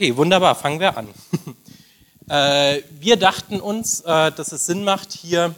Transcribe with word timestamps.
Okay, 0.00 0.16
wunderbar, 0.16 0.54
fangen 0.54 0.80
wir 0.80 0.96
an. 0.96 1.08
äh, 2.30 2.82
wir 3.00 3.18
dachten 3.18 3.60
uns, 3.60 4.00
äh, 4.00 4.32
dass 4.32 4.50
es 4.50 4.64
Sinn 4.64 4.82
macht, 4.82 5.12
hier 5.12 5.54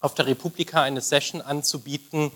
auf 0.00 0.16
der 0.16 0.26
Republika 0.26 0.82
eine 0.82 1.00
Session 1.00 1.40
anzubieten 1.40 2.32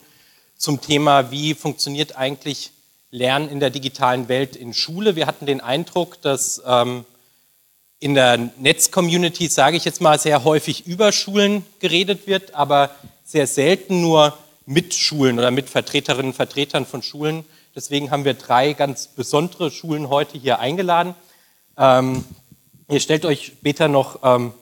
zum 0.57 0.80
Thema, 0.80 1.32
wie 1.32 1.55
funktioniert 1.55 2.14
eigentlich 2.14 2.70
Lernen 3.11 3.48
in 3.48 3.59
der 3.59 3.70
digitalen 3.70 4.29
Welt 4.29 4.55
in 4.55 4.73
Schule. 4.73 5.16
Wir 5.16 5.27
hatten 5.27 5.45
den 5.45 5.61
Eindruck, 5.61 6.23
dass 6.23 6.62
ähm, 6.64 7.05
in 7.98 8.14
der 8.14 8.38
Netzcommunity, 8.61 9.48
sage 9.48 9.77
ich 9.77 9.84
jetzt 9.84 10.00
mal, 10.00 10.20
sehr 10.20 10.45
häufig 10.45 10.86
über 10.86 11.11
Schulen 11.11 11.66
geredet 11.80 12.29
wird, 12.29 12.54
aber 12.54 12.95
sehr 13.24 13.48
selten 13.48 14.00
nur 14.00 14.38
mit 14.64 14.95
Schulen 14.95 15.40
oder 15.40 15.50
mit 15.50 15.68
Vertreterinnen 15.68 16.30
und 16.30 16.36
Vertretern 16.36 16.86
von 16.86 17.02
Schulen. 17.02 17.45
Deswegen 17.74 18.12
haben 18.12 18.24
wir 18.24 18.34
drei 18.34 18.74
ganz 18.74 19.09
besondere 19.09 19.72
Schulen 19.72 20.09
heute 20.09 20.39
hier 20.39 20.61
eingeladen. 20.61 21.17
Ähm, 21.76 22.25
ihr 22.89 23.00
stellt 23.00 23.25
euch 23.25 23.46
später 23.46 23.89
noch 23.89 24.21
ähm, 24.22 24.53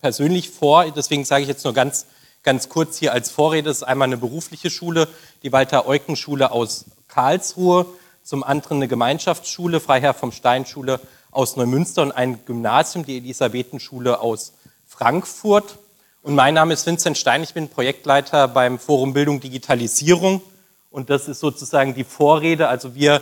persönlich 0.00 0.50
vor, 0.50 0.84
deswegen 0.90 1.24
sage 1.24 1.42
ich 1.42 1.48
jetzt 1.48 1.64
nur 1.64 1.74
ganz, 1.74 2.06
ganz 2.42 2.68
kurz 2.68 2.98
hier 2.98 3.12
als 3.12 3.30
Vorrede. 3.30 3.68
Das 3.68 3.78
ist 3.78 3.82
einmal 3.84 4.06
eine 4.06 4.16
berufliche 4.16 4.70
Schule, 4.70 5.08
die 5.42 5.52
Walter-Eucken-Schule 5.52 6.50
aus 6.50 6.86
Karlsruhe, 7.08 7.86
zum 8.22 8.42
anderen 8.42 8.78
eine 8.78 8.88
Gemeinschaftsschule, 8.88 9.80
Freiherr 9.80 10.14
vom 10.14 10.32
Stein 10.32 10.66
Schule 10.66 11.00
aus 11.30 11.56
Neumünster 11.56 12.02
und 12.02 12.12
ein 12.12 12.44
Gymnasium, 12.46 13.04
die 13.04 13.16
Elisabethenschule 13.18 14.20
aus 14.20 14.52
Frankfurt. 14.86 15.78
Und 16.22 16.34
mein 16.34 16.54
Name 16.54 16.74
ist 16.74 16.86
Vincent 16.86 17.18
Stein, 17.18 17.42
ich 17.42 17.54
bin 17.54 17.68
Projektleiter 17.68 18.48
beim 18.48 18.78
Forum 18.78 19.12
Bildung 19.12 19.40
Digitalisierung. 19.40 20.42
Und 20.90 21.10
das 21.10 21.28
ist 21.28 21.40
sozusagen 21.40 21.94
die 21.94 22.04
Vorrede. 22.04 22.68
Also 22.68 22.94
wir 22.94 23.20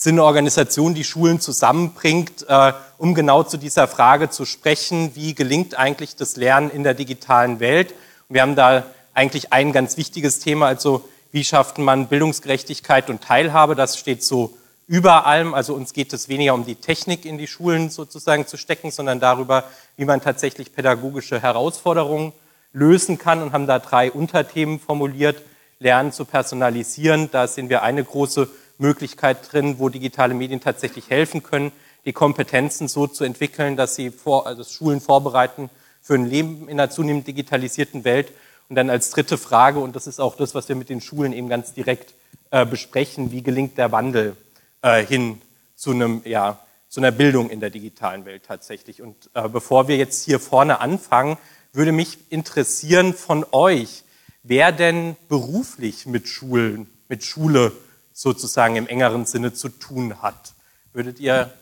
sind 0.00 0.14
eine 0.14 0.22
Organisation, 0.22 0.94
die 0.94 1.02
Schulen 1.02 1.40
zusammenbringt, 1.40 2.46
äh, 2.48 2.72
um 2.98 3.14
genau 3.14 3.42
zu 3.42 3.56
dieser 3.56 3.88
Frage 3.88 4.30
zu 4.30 4.44
sprechen, 4.44 5.10
wie 5.16 5.34
gelingt 5.34 5.76
eigentlich 5.76 6.14
das 6.14 6.36
Lernen 6.36 6.70
in 6.70 6.84
der 6.84 6.94
digitalen 6.94 7.58
Welt. 7.58 7.94
Wir 8.28 8.42
haben 8.42 8.54
da 8.54 8.84
eigentlich 9.12 9.52
ein 9.52 9.72
ganz 9.72 9.96
wichtiges 9.96 10.38
Thema, 10.38 10.68
also 10.68 11.08
wie 11.32 11.42
schafft 11.42 11.78
man 11.78 12.06
Bildungsgerechtigkeit 12.06 13.10
und 13.10 13.22
Teilhabe. 13.22 13.74
Das 13.74 13.98
steht 13.98 14.22
so 14.22 14.56
über 14.86 15.26
allem. 15.26 15.52
Also 15.52 15.74
uns 15.74 15.92
geht 15.92 16.12
es 16.12 16.28
weniger 16.28 16.54
um 16.54 16.64
die 16.64 16.76
Technik 16.76 17.24
in 17.24 17.36
die 17.36 17.48
Schulen 17.48 17.90
sozusagen 17.90 18.46
zu 18.46 18.56
stecken, 18.56 18.92
sondern 18.92 19.18
darüber, 19.18 19.64
wie 19.96 20.04
man 20.04 20.20
tatsächlich 20.20 20.72
pädagogische 20.72 21.42
Herausforderungen 21.42 22.32
lösen 22.72 23.18
kann 23.18 23.42
und 23.42 23.52
haben 23.52 23.66
da 23.66 23.80
drei 23.80 24.12
Unterthemen 24.12 24.78
formuliert. 24.78 25.42
Lernen 25.80 26.12
zu 26.12 26.24
personalisieren, 26.24 27.30
da 27.32 27.46
sehen 27.46 27.68
wir 27.68 27.82
eine 27.82 28.02
große 28.02 28.48
Möglichkeit 28.78 29.52
drin, 29.52 29.78
wo 29.78 29.88
digitale 29.88 30.34
Medien 30.34 30.60
tatsächlich 30.60 31.10
helfen 31.10 31.42
können, 31.42 31.72
die 32.04 32.12
Kompetenzen 32.12 32.88
so 32.88 33.06
zu 33.06 33.24
entwickeln, 33.24 33.76
dass 33.76 33.94
sie 33.94 34.10
vor, 34.10 34.46
also 34.46 34.64
Schulen 34.64 35.00
vorbereiten 35.00 35.68
für 36.00 36.14
ein 36.14 36.26
Leben 36.26 36.68
in 36.68 36.80
einer 36.80 36.90
zunehmend 36.90 37.26
digitalisierten 37.26 38.04
Welt. 38.04 38.32
Und 38.68 38.76
dann 38.76 38.90
als 38.90 39.10
dritte 39.10 39.36
Frage, 39.38 39.80
und 39.80 39.96
das 39.96 40.06
ist 40.06 40.20
auch 40.20 40.36
das, 40.36 40.54
was 40.54 40.68
wir 40.68 40.76
mit 40.76 40.88
den 40.88 41.00
Schulen 41.00 41.32
eben 41.32 41.48
ganz 41.48 41.74
direkt 41.74 42.14
äh, 42.50 42.64
besprechen, 42.64 43.32
wie 43.32 43.42
gelingt 43.42 43.78
der 43.78 43.92
Wandel 43.92 44.36
äh, 44.82 45.04
hin 45.04 45.42
zu, 45.74 45.90
einem, 45.90 46.22
ja, 46.24 46.58
zu 46.88 47.00
einer 47.00 47.10
Bildung 47.10 47.50
in 47.50 47.60
der 47.60 47.70
digitalen 47.70 48.24
Welt 48.24 48.44
tatsächlich. 48.46 49.02
Und 49.02 49.30
äh, 49.34 49.48
bevor 49.48 49.88
wir 49.88 49.96
jetzt 49.96 50.24
hier 50.24 50.40
vorne 50.40 50.80
anfangen, 50.80 51.36
würde 51.72 51.92
mich 51.92 52.18
interessieren 52.30 53.14
von 53.14 53.44
euch, 53.52 54.04
wer 54.42 54.72
denn 54.72 55.16
beruflich 55.28 56.06
mit 56.06 56.28
Schulen, 56.28 56.88
mit 57.08 57.24
Schule 57.24 57.72
sozusagen 58.18 58.74
im 58.74 58.88
engeren 58.88 59.26
Sinne 59.26 59.52
zu 59.52 59.68
tun 59.68 60.20
hat. 60.20 60.54
Würdet 60.92 61.20
ihr, 61.20 61.52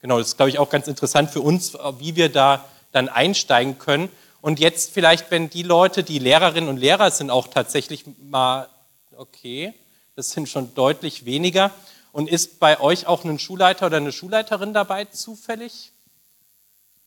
genau, 0.00 0.18
das 0.18 0.28
ist 0.28 0.36
glaube 0.36 0.50
ich 0.50 0.58
auch 0.58 0.68
ganz 0.68 0.88
interessant 0.88 1.30
für 1.30 1.40
uns, 1.40 1.74
wie 2.00 2.16
wir 2.16 2.28
da 2.28 2.64
dann 2.90 3.08
einsteigen 3.08 3.78
können. 3.78 4.08
Und 4.40 4.58
jetzt 4.58 4.92
vielleicht, 4.92 5.30
wenn 5.30 5.48
die 5.48 5.62
Leute, 5.62 6.02
die 6.02 6.18
Lehrerinnen 6.18 6.68
und 6.68 6.78
Lehrer 6.78 7.12
sind, 7.12 7.30
auch 7.30 7.46
tatsächlich 7.46 8.04
mal, 8.20 8.68
okay, 9.16 9.74
das 10.16 10.32
sind 10.32 10.48
schon 10.48 10.74
deutlich 10.74 11.24
weniger. 11.24 11.70
Und 12.10 12.28
ist 12.28 12.58
bei 12.58 12.80
euch 12.80 13.06
auch 13.06 13.22
ein 13.22 13.38
Schulleiter 13.38 13.86
oder 13.86 13.98
eine 13.98 14.10
Schulleiterin 14.10 14.74
dabei 14.74 15.04
zufällig? 15.04 15.92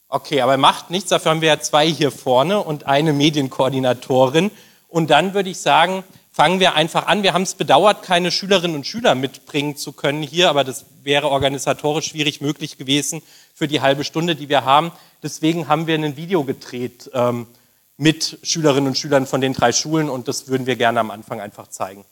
Okay, 0.08 0.40
aber 0.40 0.56
macht 0.56 0.90
nichts, 0.90 1.10
dafür 1.10 1.32
haben 1.32 1.42
wir 1.42 1.50
ja 1.50 1.60
zwei 1.60 1.86
hier 1.86 2.12
vorne 2.12 2.62
und 2.62 2.86
eine 2.86 3.12
Medienkoordinatorin. 3.12 4.52
Und 4.88 5.10
dann 5.10 5.34
würde 5.34 5.50
ich 5.50 5.60
sagen, 5.60 6.06
fangen 6.36 6.60
wir 6.60 6.76
einfach 6.76 7.08
an. 7.08 7.24
Wir 7.24 7.34
haben 7.34 7.44
es 7.44 7.54
bedauert, 7.54 8.04
keine 8.04 8.30
Schülerinnen 8.30 8.76
und 8.76 8.86
Schüler 8.86 9.16
mitbringen 9.16 9.78
zu 9.78 9.94
können 9.94 10.22
hier, 10.22 10.50
aber 10.50 10.66
das 10.66 10.84
wäre 11.02 11.30
organisatorisch 11.30 12.08
schwierig 12.08 12.42
möglich 12.42 12.78
gewesen 12.78 13.22
für 13.54 13.70
die 13.70 13.80
halbe 13.80 14.04
Stunde, 14.04 14.36
die 14.36 14.50
wir 14.50 14.66
haben. 14.66 14.92
Deswegen 15.24 15.70
haben 15.70 15.88
wir 15.88 15.96
ein 15.96 16.18
Video 16.18 16.44
gedreht 16.44 17.10
ähm, 17.14 17.48
mit 17.96 18.38
Schülerinnen 18.44 18.88
und 18.88 18.98
Schülern 18.98 19.28
von 19.28 19.40
den 19.40 19.54
drei 19.54 19.72
Schulen 19.72 20.10
und 20.10 20.28
das 20.28 20.50
würden 20.50 20.68
wir 20.68 20.76
gerne 20.76 21.00
am 21.00 21.10
Anfang 21.10 21.40
einfach 21.40 21.68
zeigen. 21.68 22.04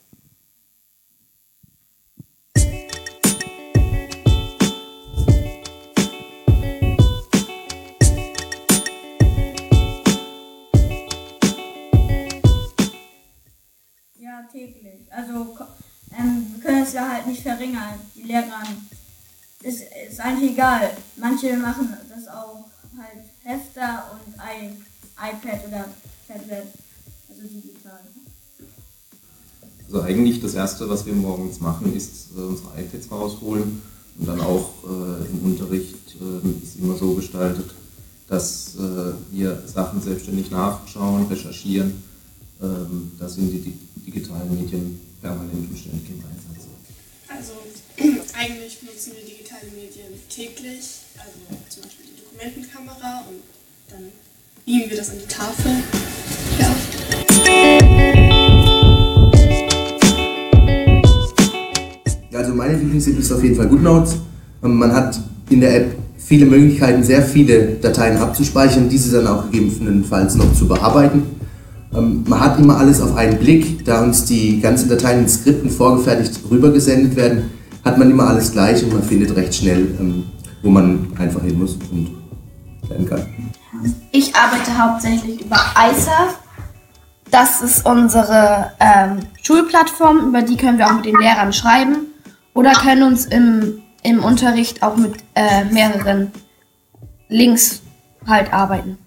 Also 15.16 15.56
ähm, 16.18 16.46
wir 16.54 16.64
können 16.64 16.82
es 16.82 16.92
ja 16.92 17.08
halt 17.08 17.26
nicht 17.26 17.42
verringern, 17.42 17.94
die 18.14 18.22
Lehrer. 18.22 18.62
Ist, 19.62 19.82
ist 20.10 20.20
eigentlich 20.20 20.52
egal. 20.52 20.90
Manche 21.16 21.56
machen 21.56 21.96
das 22.08 22.28
auch 22.28 22.64
halt 22.98 23.24
Hefter 23.42 24.10
und 24.12 24.38
ein 24.38 24.84
iPad 25.16 25.68
oder 25.68 25.84
Tablet, 26.28 26.66
also 27.28 27.42
digital. 27.42 28.00
Also 29.86 30.02
eigentlich 30.02 30.40
das 30.40 30.54
Erste, 30.54 30.88
was 30.88 31.06
wir 31.06 31.14
morgens 31.14 31.60
machen, 31.60 31.94
ist 31.94 32.30
äh, 32.36 32.40
unsere 32.40 32.68
iPads 32.80 33.10
rausholen 33.10 33.82
und 34.18 34.28
dann 34.28 34.40
auch 34.40 34.70
äh, 34.84 35.30
im 35.30 35.44
Unterricht 35.44 36.16
äh, 36.20 36.64
ist 36.64 36.76
immer 36.76 36.96
so 36.96 37.14
gestaltet, 37.14 37.70
dass 38.28 38.74
äh, 38.76 39.12
wir 39.30 39.62
Sachen 39.66 40.02
selbstständig 40.02 40.50
nachschauen, 40.50 41.26
recherchieren. 41.26 42.02
Ähm, 42.62 43.12
da 43.18 43.28
sind 43.28 43.50
die 43.50 43.78
digitalen 44.06 44.54
Medien 44.54 45.00
permanent 45.20 45.70
und 45.70 45.78
ständig 45.78 46.10
im 46.10 46.20
Einsatz? 46.20 46.68
Also 47.28 47.52
eigentlich 48.38 48.78
benutzen 48.80 49.12
wir 49.16 49.24
digitale 49.24 49.66
Medien 49.74 50.12
täglich, 50.28 51.08
also 51.16 51.38
zum 51.68 51.82
Beispiel 51.82 52.06
die 52.06 52.22
Dokumentenkamera 52.22 53.24
und 53.28 53.40
dann 53.90 54.12
beamen 54.64 54.90
wir 54.90 54.96
das 54.96 55.10
an 55.10 55.16
die 55.18 55.26
Tafel. 55.26 55.72
Ja. 56.60 56.74
Also 62.38 62.54
meine 62.54 62.78
Lieblings-App 62.78 63.18
ist 63.18 63.32
auf 63.32 63.42
jeden 63.42 63.56
Fall 63.56 63.68
GoodNotes. 63.68 64.16
Ähm, 64.62 64.76
man 64.76 64.92
hat 64.92 65.18
in 65.50 65.60
der 65.60 65.76
App 65.76 65.96
viele 66.16 66.46
Möglichkeiten, 66.46 67.02
sehr 67.04 67.22
viele 67.22 67.76
Dateien 67.76 68.16
abzuspeichern, 68.16 68.88
diese 68.88 69.12
dann 69.12 69.26
auch 69.26 69.50
gegebenenfalls 69.50 70.34
noch 70.34 70.52
zu 70.54 70.66
bearbeiten. 70.66 71.22
Ähm, 71.94 72.24
man 72.26 72.40
hat 72.40 72.58
immer 72.58 72.76
alles 72.76 73.00
auf 73.00 73.16
einen 73.16 73.38
Blick, 73.38 73.84
da 73.84 74.02
uns 74.02 74.24
die 74.24 74.60
ganzen 74.60 74.88
Dateien 74.88 75.20
in 75.20 75.28
Skripten 75.28 75.70
vorgefertigt 75.70 76.40
rübergesendet 76.50 77.16
werden, 77.16 77.50
hat 77.84 77.98
man 77.98 78.10
immer 78.10 78.28
alles 78.28 78.52
gleich 78.52 78.82
und 78.82 78.92
man 78.92 79.02
findet 79.02 79.36
recht 79.36 79.54
schnell, 79.54 79.94
ähm, 80.00 80.24
wo 80.62 80.70
man 80.70 81.08
einfach 81.18 81.42
hin 81.42 81.58
muss 81.58 81.78
und 81.92 82.10
lernen 82.88 83.08
kann. 83.08 83.26
Ich 84.12 84.34
arbeite 84.34 84.76
hauptsächlich 84.78 85.44
über 85.44 85.56
ISA. 85.90 86.34
Das 87.30 87.62
ist 87.62 87.84
unsere 87.84 88.70
ähm, 88.80 89.20
Schulplattform, 89.42 90.28
über 90.28 90.42
die 90.42 90.56
können 90.56 90.78
wir 90.78 90.86
auch 90.86 90.94
mit 90.94 91.04
den 91.04 91.16
Lehrern 91.16 91.52
schreiben 91.52 92.06
oder 92.54 92.72
können 92.72 93.02
uns 93.02 93.26
im, 93.26 93.82
im 94.02 94.22
Unterricht 94.22 94.82
auch 94.82 94.96
mit 94.96 95.16
äh, 95.34 95.64
mehreren 95.64 96.30
Links 97.28 97.82
halt 98.26 98.52
arbeiten. 98.52 98.98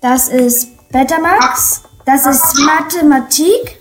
Das 0.00 0.28
ist 0.28 0.68
Betamax, 0.92 1.84
das 2.04 2.26
ist 2.26 2.58
Mathematik. 2.58 3.78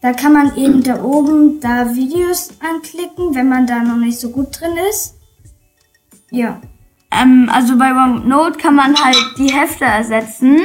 Da 0.00 0.12
kann 0.12 0.32
man 0.32 0.56
eben 0.56 0.82
da 0.82 1.02
oben 1.02 1.60
da 1.60 1.94
Videos 1.94 2.50
anklicken, 2.60 3.34
wenn 3.34 3.48
man 3.48 3.66
da 3.66 3.82
noch 3.82 3.96
nicht 3.96 4.18
so 4.18 4.30
gut 4.30 4.60
drin 4.60 4.76
ist. 4.90 5.14
Ja. 6.30 6.60
Ähm, 7.10 7.48
also 7.52 7.78
bei 7.78 7.92
OneNote 7.92 8.58
kann 8.58 8.74
man 8.74 8.96
halt 8.96 9.16
die 9.38 9.52
Hefte 9.52 9.84
ersetzen. 9.84 10.60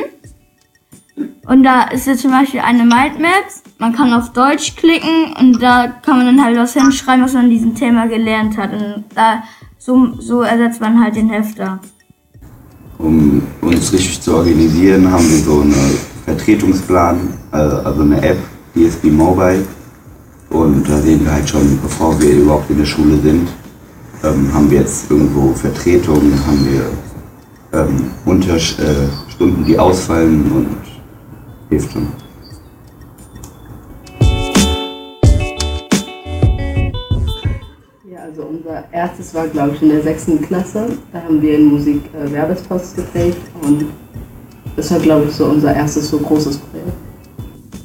Und 1.46 1.64
da 1.64 1.84
ist 1.84 2.08
jetzt 2.08 2.22
zum 2.22 2.32
Beispiel 2.32 2.62
eine 2.62 2.84
Mindmap. 2.84 3.46
Man 3.78 3.94
kann 3.94 4.14
auf 4.14 4.34
Deutsch 4.34 4.76
klicken 4.76 5.34
und 5.40 5.62
da 5.62 5.88
kann 5.88 6.18
man 6.18 6.26
dann 6.26 6.44
halt 6.44 6.58
was 6.58 6.74
hinschreiben, 6.74 7.24
was 7.24 7.34
man 7.34 7.46
in 7.46 7.52
diesem 7.52 7.76
Thema 7.76 8.08
gelernt 8.08 8.58
hat. 8.58 8.72
Und 8.74 9.06
da 9.14 9.44
so, 9.78 10.20
so 10.20 10.42
ersetzt 10.42 10.82
man 10.82 11.04
halt 11.04 11.16
den 11.16 11.30
Hefter. 11.30 11.80
Um 13.04 13.42
uns 13.60 13.92
richtig 13.92 14.22
zu 14.22 14.34
organisieren, 14.34 15.12
haben 15.12 15.30
wir 15.30 15.40
so 15.40 15.60
einen 15.60 15.76
Vertretungsplan, 16.24 17.18
äh, 17.52 17.58
also 17.58 18.02
eine 18.02 18.22
App, 18.24 18.38
die 18.76 19.12
Mobile. 19.12 19.66
Und 20.50 20.88
da 20.88 20.98
sehen 21.00 21.20
wir 21.26 21.34
halt 21.34 21.50
schon, 21.50 21.78
bevor 21.82 22.18
wir 22.22 22.32
überhaupt 22.32 22.70
in 22.70 22.78
der 22.78 22.86
Schule 22.86 23.18
sind, 23.18 23.50
ähm, 24.24 24.54
haben 24.54 24.72
wir 24.72 24.80
jetzt 24.80 25.12
irgendwo 25.12 25.54
Vertretungen, 25.54 26.34
haben 26.48 26.66
wir 26.66 27.78
ähm, 27.78 28.12
Unterstunden, 28.24 29.66
die 29.66 29.78
ausfallen 29.78 30.50
und 30.50 30.68
hilft 31.70 31.92
schon. 31.92 32.23
Also 38.36 38.50
unser 38.50 38.84
erstes 38.92 39.34
war, 39.36 39.48
glaube 39.48 39.76
ich, 39.76 39.82
in 39.84 39.90
der 39.90 40.02
sechsten 40.02 40.42
Klasse. 40.42 40.88
Da 41.12 41.22
haben 41.22 41.40
wir 41.40 41.56
in 41.56 41.66
Musik 41.66 42.02
äh, 42.14 42.32
Werbespots 42.32 42.96
geprägt 42.96 43.38
und 43.62 43.86
das 44.76 44.90
war, 44.92 45.00
glaube 45.00 45.26
ich, 45.30 45.36
so 45.36 45.46
unser 45.46 45.76
erstes 45.76 46.10
so 46.10 46.18
großes 46.18 46.58
Projekt. 46.58 46.94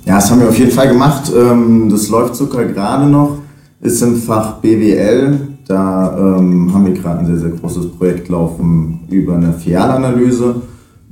Ja, 0.07 0.15
das 0.15 0.31
haben 0.31 0.41
wir 0.41 0.49
auf 0.49 0.59
jeden 0.59 0.71
Fall 0.71 0.89
gemacht. 0.89 1.31
Ähm, 1.37 1.91
Das 1.91 2.09
läuft 2.09 2.37
sogar 2.37 2.65
gerade 2.65 3.07
noch. 3.07 3.39
Ist 3.83 4.01
im 4.01 4.17
Fach 4.17 4.61
BWL. 4.61 5.39
Da 5.67 6.17
ähm, 6.19 6.73
haben 6.73 6.87
wir 6.87 6.95
gerade 6.95 7.21
ein 7.21 7.27
sehr, 7.27 7.41
sehr 7.41 7.51
großes 7.51 7.91
Projekt 7.99 8.31
laufen 8.31 9.01
über 9.11 9.35
eine 9.35 9.53
Filialanalyse, 9.53 10.63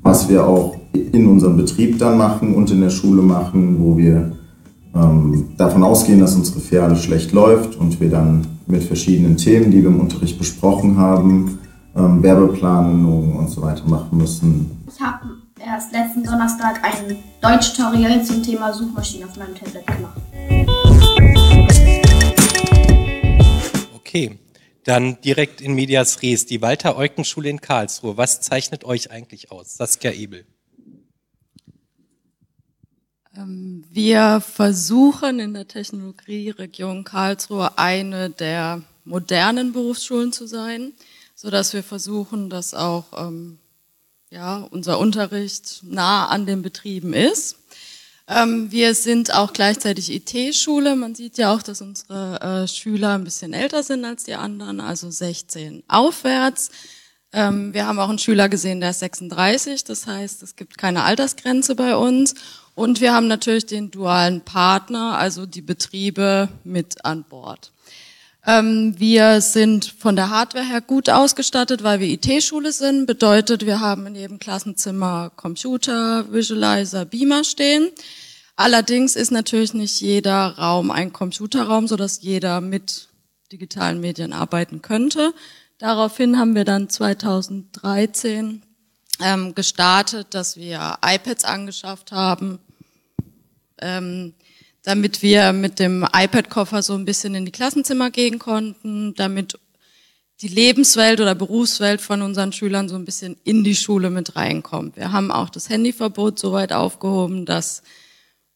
was 0.02 0.30
wir 0.30 0.46
auch 0.46 0.76
in 0.94 1.26
unserem 1.26 1.58
Betrieb 1.58 1.98
dann 1.98 2.16
machen 2.16 2.54
und 2.54 2.70
in 2.70 2.80
der 2.80 2.88
Schule 2.88 3.20
machen, 3.20 3.76
wo 3.80 3.98
wir 3.98 4.32
ähm, 4.94 5.44
davon 5.58 5.82
ausgehen, 5.82 6.20
dass 6.20 6.34
unsere 6.34 6.60
Filiale 6.60 6.96
schlecht 6.96 7.32
läuft 7.32 7.76
und 7.76 8.00
wir 8.00 8.08
dann 8.08 8.55
mit 8.66 8.82
verschiedenen 8.82 9.36
Themen, 9.36 9.70
die 9.70 9.82
wir 9.82 9.88
im 9.88 10.00
Unterricht 10.00 10.38
besprochen 10.38 10.96
haben, 10.98 11.58
ähm, 11.96 12.22
Werbeplanung 12.22 13.36
und 13.36 13.48
so 13.48 13.62
weiter 13.62 13.84
machen 13.86 14.18
müssen. 14.18 14.84
Ich 14.88 15.00
habe 15.00 15.26
erst 15.64 15.92
letzten 15.92 16.24
Donnerstag 16.24 16.80
ein 16.84 17.16
Deutsch-Tutorial 17.40 18.24
zum 18.24 18.42
Thema 18.42 18.72
Suchmaschinen 18.72 19.28
auf 19.28 19.36
meinem 19.36 19.54
Tablet 19.54 19.86
gemacht. 19.86 20.20
Okay, 23.94 24.38
dann 24.84 25.20
direkt 25.20 25.60
in 25.60 25.74
Medias 25.74 26.22
Res. 26.22 26.46
Die 26.46 26.62
Walter-Eucken-Schule 26.62 27.48
in 27.48 27.60
Karlsruhe. 27.60 28.16
Was 28.16 28.40
zeichnet 28.40 28.84
euch 28.84 29.10
eigentlich 29.10 29.50
aus? 29.50 29.76
Saskia 29.76 30.12
Ebel. 30.12 30.44
Ähm, 33.36 33.84
Wir 33.90 34.40
versuchen 34.40 35.38
in 35.38 35.54
der 35.54 35.68
Technologieregion 35.68 37.04
Karlsruhe 37.04 37.78
eine 37.78 38.30
der 38.30 38.82
modernen 39.04 39.72
Berufsschulen 39.72 40.32
zu 40.32 40.46
sein, 40.46 40.92
so 41.34 41.50
dass 41.50 41.72
wir 41.72 41.82
versuchen, 41.82 42.50
dass 42.50 42.74
auch 42.74 43.04
ähm, 43.16 43.58
ja, 44.30 44.66
unser 44.70 44.98
Unterricht 44.98 45.82
nah 45.84 46.26
an 46.26 46.46
den 46.46 46.62
Betrieben 46.62 47.12
ist. 47.12 47.56
Ähm, 48.28 48.72
wir 48.72 48.94
sind 48.94 49.32
auch 49.32 49.52
gleichzeitig 49.52 50.10
IT-Schule. 50.12 50.96
Man 50.96 51.14
sieht 51.14 51.38
ja 51.38 51.54
auch, 51.54 51.62
dass 51.62 51.80
unsere 51.80 52.40
äh, 52.40 52.68
Schüler 52.68 53.14
ein 53.14 53.24
bisschen 53.24 53.52
älter 53.52 53.84
sind 53.84 54.04
als 54.04 54.24
die 54.24 54.34
anderen, 54.34 54.80
also 54.80 55.10
16 55.10 55.84
aufwärts. 55.88 56.70
Wir 57.32 57.86
haben 57.86 57.98
auch 57.98 58.08
einen 58.08 58.20
Schüler 58.20 58.48
gesehen, 58.48 58.80
der 58.80 58.90
ist 58.90 59.00
36, 59.00 59.84
das 59.84 60.06
heißt, 60.06 60.42
es 60.42 60.56
gibt 60.56 60.78
keine 60.78 61.02
Altersgrenze 61.02 61.74
bei 61.74 61.94
uns. 61.94 62.34
Und 62.76 63.00
wir 63.00 63.14
haben 63.14 63.26
natürlich 63.26 63.64
den 63.64 63.90
dualen 63.90 64.42
Partner, 64.42 65.16
also 65.16 65.46
die 65.46 65.62
Betriebe 65.62 66.50
mit 66.62 67.06
an 67.06 67.24
Bord. 67.24 67.72
Ähm, 68.46 68.94
wir 68.98 69.40
sind 69.40 69.86
von 69.98 70.14
der 70.14 70.28
Hardware 70.28 70.68
her 70.68 70.82
gut 70.82 71.08
ausgestattet, 71.08 71.82
weil 71.82 72.00
wir 72.00 72.08
IT-Schule 72.08 72.72
sind. 72.72 73.06
Bedeutet, 73.06 73.64
wir 73.64 73.80
haben 73.80 74.06
in 74.06 74.14
jedem 74.14 74.38
Klassenzimmer 74.38 75.32
Computer, 75.36 76.30
Visualizer, 76.30 77.06
Beamer 77.06 77.44
stehen. 77.44 77.88
Allerdings 78.56 79.16
ist 79.16 79.32
natürlich 79.32 79.72
nicht 79.72 79.98
jeder 80.02 80.58
Raum 80.58 80.90
ein 80.90 81.14
Computerraum, 81.14 81.88
sodass 81.88 82.20
jeder 82.20 82.60
mit 82.60 83.08
digitalen 83.50 84.02
Medien 84.02 84.34
arbeiten 84.34 84.82
könnte. 84.82 85.32
Daraufhin 85.78 86.38
haben 86.38 86.54
wir 86.54 86.66
dann 86.66 86.90
2013 86.90 88.62
ähm, 89.22 89.54
gestartet, 89.54 90.28
dass 90.34 90.58
wir 90.58 90.98
iPads 91.02 91.44
angeschafft 91.44 92.12
haben, 92.12 92.58
ähm, 93.80 94.34
damit 94.82 95.22
wir 95.22 95.52
mit 95.52 95.78
dem 95.78 96.04
iPad-Koffer 96.04 96.82
so 96.82 96.94
ein 96.94 97.04
bisschen 97.04 97.34
in 97.34 97.44
die 97.44 97.52
Klassenzimmer 97.52 98.10
gehen 98.10 98.38
konnten, 98.38 99.14
damit 99.14 99.58
die 100.42 100.48
Lebenswelt 100.48 101.20
oder 101.20 101.34
Berufswelt 101.34 102.00
von 102.00 102.22
unseren 102.22 102.52
Schülern 102.52 102.88
so 102.88 102.94
ein 102.94 103.04
bisschen 103.04 103.36
in 103.44 103.64
die 103.64 103.74
Schule 103.74 104.10
mit 104.10 104.36
reinkommt. 104.36 104.96
Wir 104.96 105.12
haben 105.12 105.30
auch 105.30 105.48
das 105.48 105.70
Handyverbot 105.70 106.38
so 106.38 106.52
weit 106.52 106.72
aufgehoben, 106.72 107.46
dass 107.46 107.82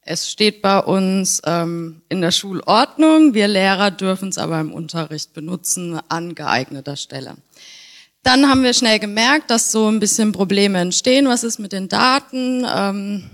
es 0.02 0.30
steht 0.30 0.62
bei 0.62 0.78
uns 0.78 1.42
ähm, 1.44 2.02
in 2.08 2.20
der 2.20 2.30
Schulordnung. 2.30 3.34
Wir 3.34 3.48
Lehrer 3.48 3.90
dürfen 3.90 4.28
es 4.28 4.38
aber 4.38 4.60
im 4.60 4.72
Unterricht 4.72 5.34
benutzen 5.34 6.00
an 6.08 6.34
geeigneter 6.34 6.96
Stelle. 6.96 7.36
Dann 8.22 8.48
haben 8.48 8.62
wir 8.62 8.74
schnell 8.74 8.98
gemerkt, 8.98 9.50
dass 9.50 9.72
so 9.72 9.88
ein 9.88 10.00
bisschen 10.00 10.32
Probleme 10.32 10.78
entstehen. 10.78 11.26
Was 11.26 11.44
ist 11.44 11.58
mit 11.58 11.72
den 11.72 11.88
Daten? 11.88 12.66
Ähm, 12.72 13.30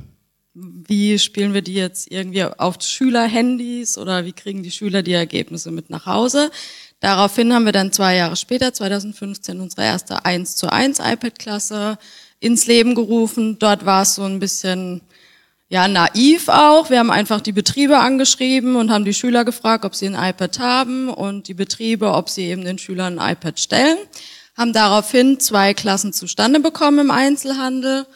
wie 0.58 1.18
spielen 1.18 1.52
wir 1.52 1.60
die 1.60 1.74
jetzt 1.74 2.10
irgendwie 2.10 2.44
auf 2.44 2.76
Schülerhandys 2.80 3.98
oder 3.98 4.24
wie 4.24 4.32
kriegen 4.32 4.62
die 4.62 4.70
Schüler 4.70 5.02
die 5.02 5.12
Ergebnisse 5.12 5.70
mit 5.70 5.90
nach 5.90 6.06
Hause? 6.06 6.50
Daraufhin 7.00 7.52
haben 7.52 7.66
wir 7.66 7.72
dann 7.72 7.92
zwei 7.92 8.16
Jahre 8.16 8.36
später, 8.36 8.72
2015, 8.72 9.60
unsere 9.60 9.84
erste 9.84 10.24
1 10.24 10.56
zu 10.56 10.72
1 10.72 11.00
iPad-Klasse 11.00 11.98
ins 12.40 12.66
Leben 12.66 12.94
gerufen. 12.94 13.58
Dort 13.58 13.84
war 13.84 14.02
es 14.02 14.14
so 14.14 14.22
ein 14.22 14.40
bisschen, 14.40 15.02
ja, 15.68 15.88
naiv 15.88 16.48
auch. 16.48 16.88
Wir 16.88 17.00
haben 17.00 17.10
einfach 17.10 17.42
die 17.42 17.52
Betriebe 17.52 17.98
angeschrieben 17.98 18.76
und 18.76 18.90
haben 18.90 19.04
die 19.04 19.12
Schüler 19.12 19.44
gefragt, 19.44 19.84
ob 19.84 19.94
sie 19.94 20.06
ein 20.06 20.14
iPad 20.14 20.58
haben 20.58 21.10
und 21.10 21.48
die 21.48 21.54
Betriebe, 21.54 22.12
ob 22.12 22.30
sie 22.30 22.44
eben 22.44 22.64
den 22.64 22.78
Schülern 22.78 23.18
ein 23.18 23.32
iPad 23.32 23.60
stellen. 23.60 23.98
Haben 24.56 24.72
daraufhin 24.72 25.38
zwei 25.38 25.74
Klassen 25.74 26.14
zustande 26.14 26.60
bekommen 26.60 27.00
im 27.00 27.10
Einzelhandel 27.10 28.06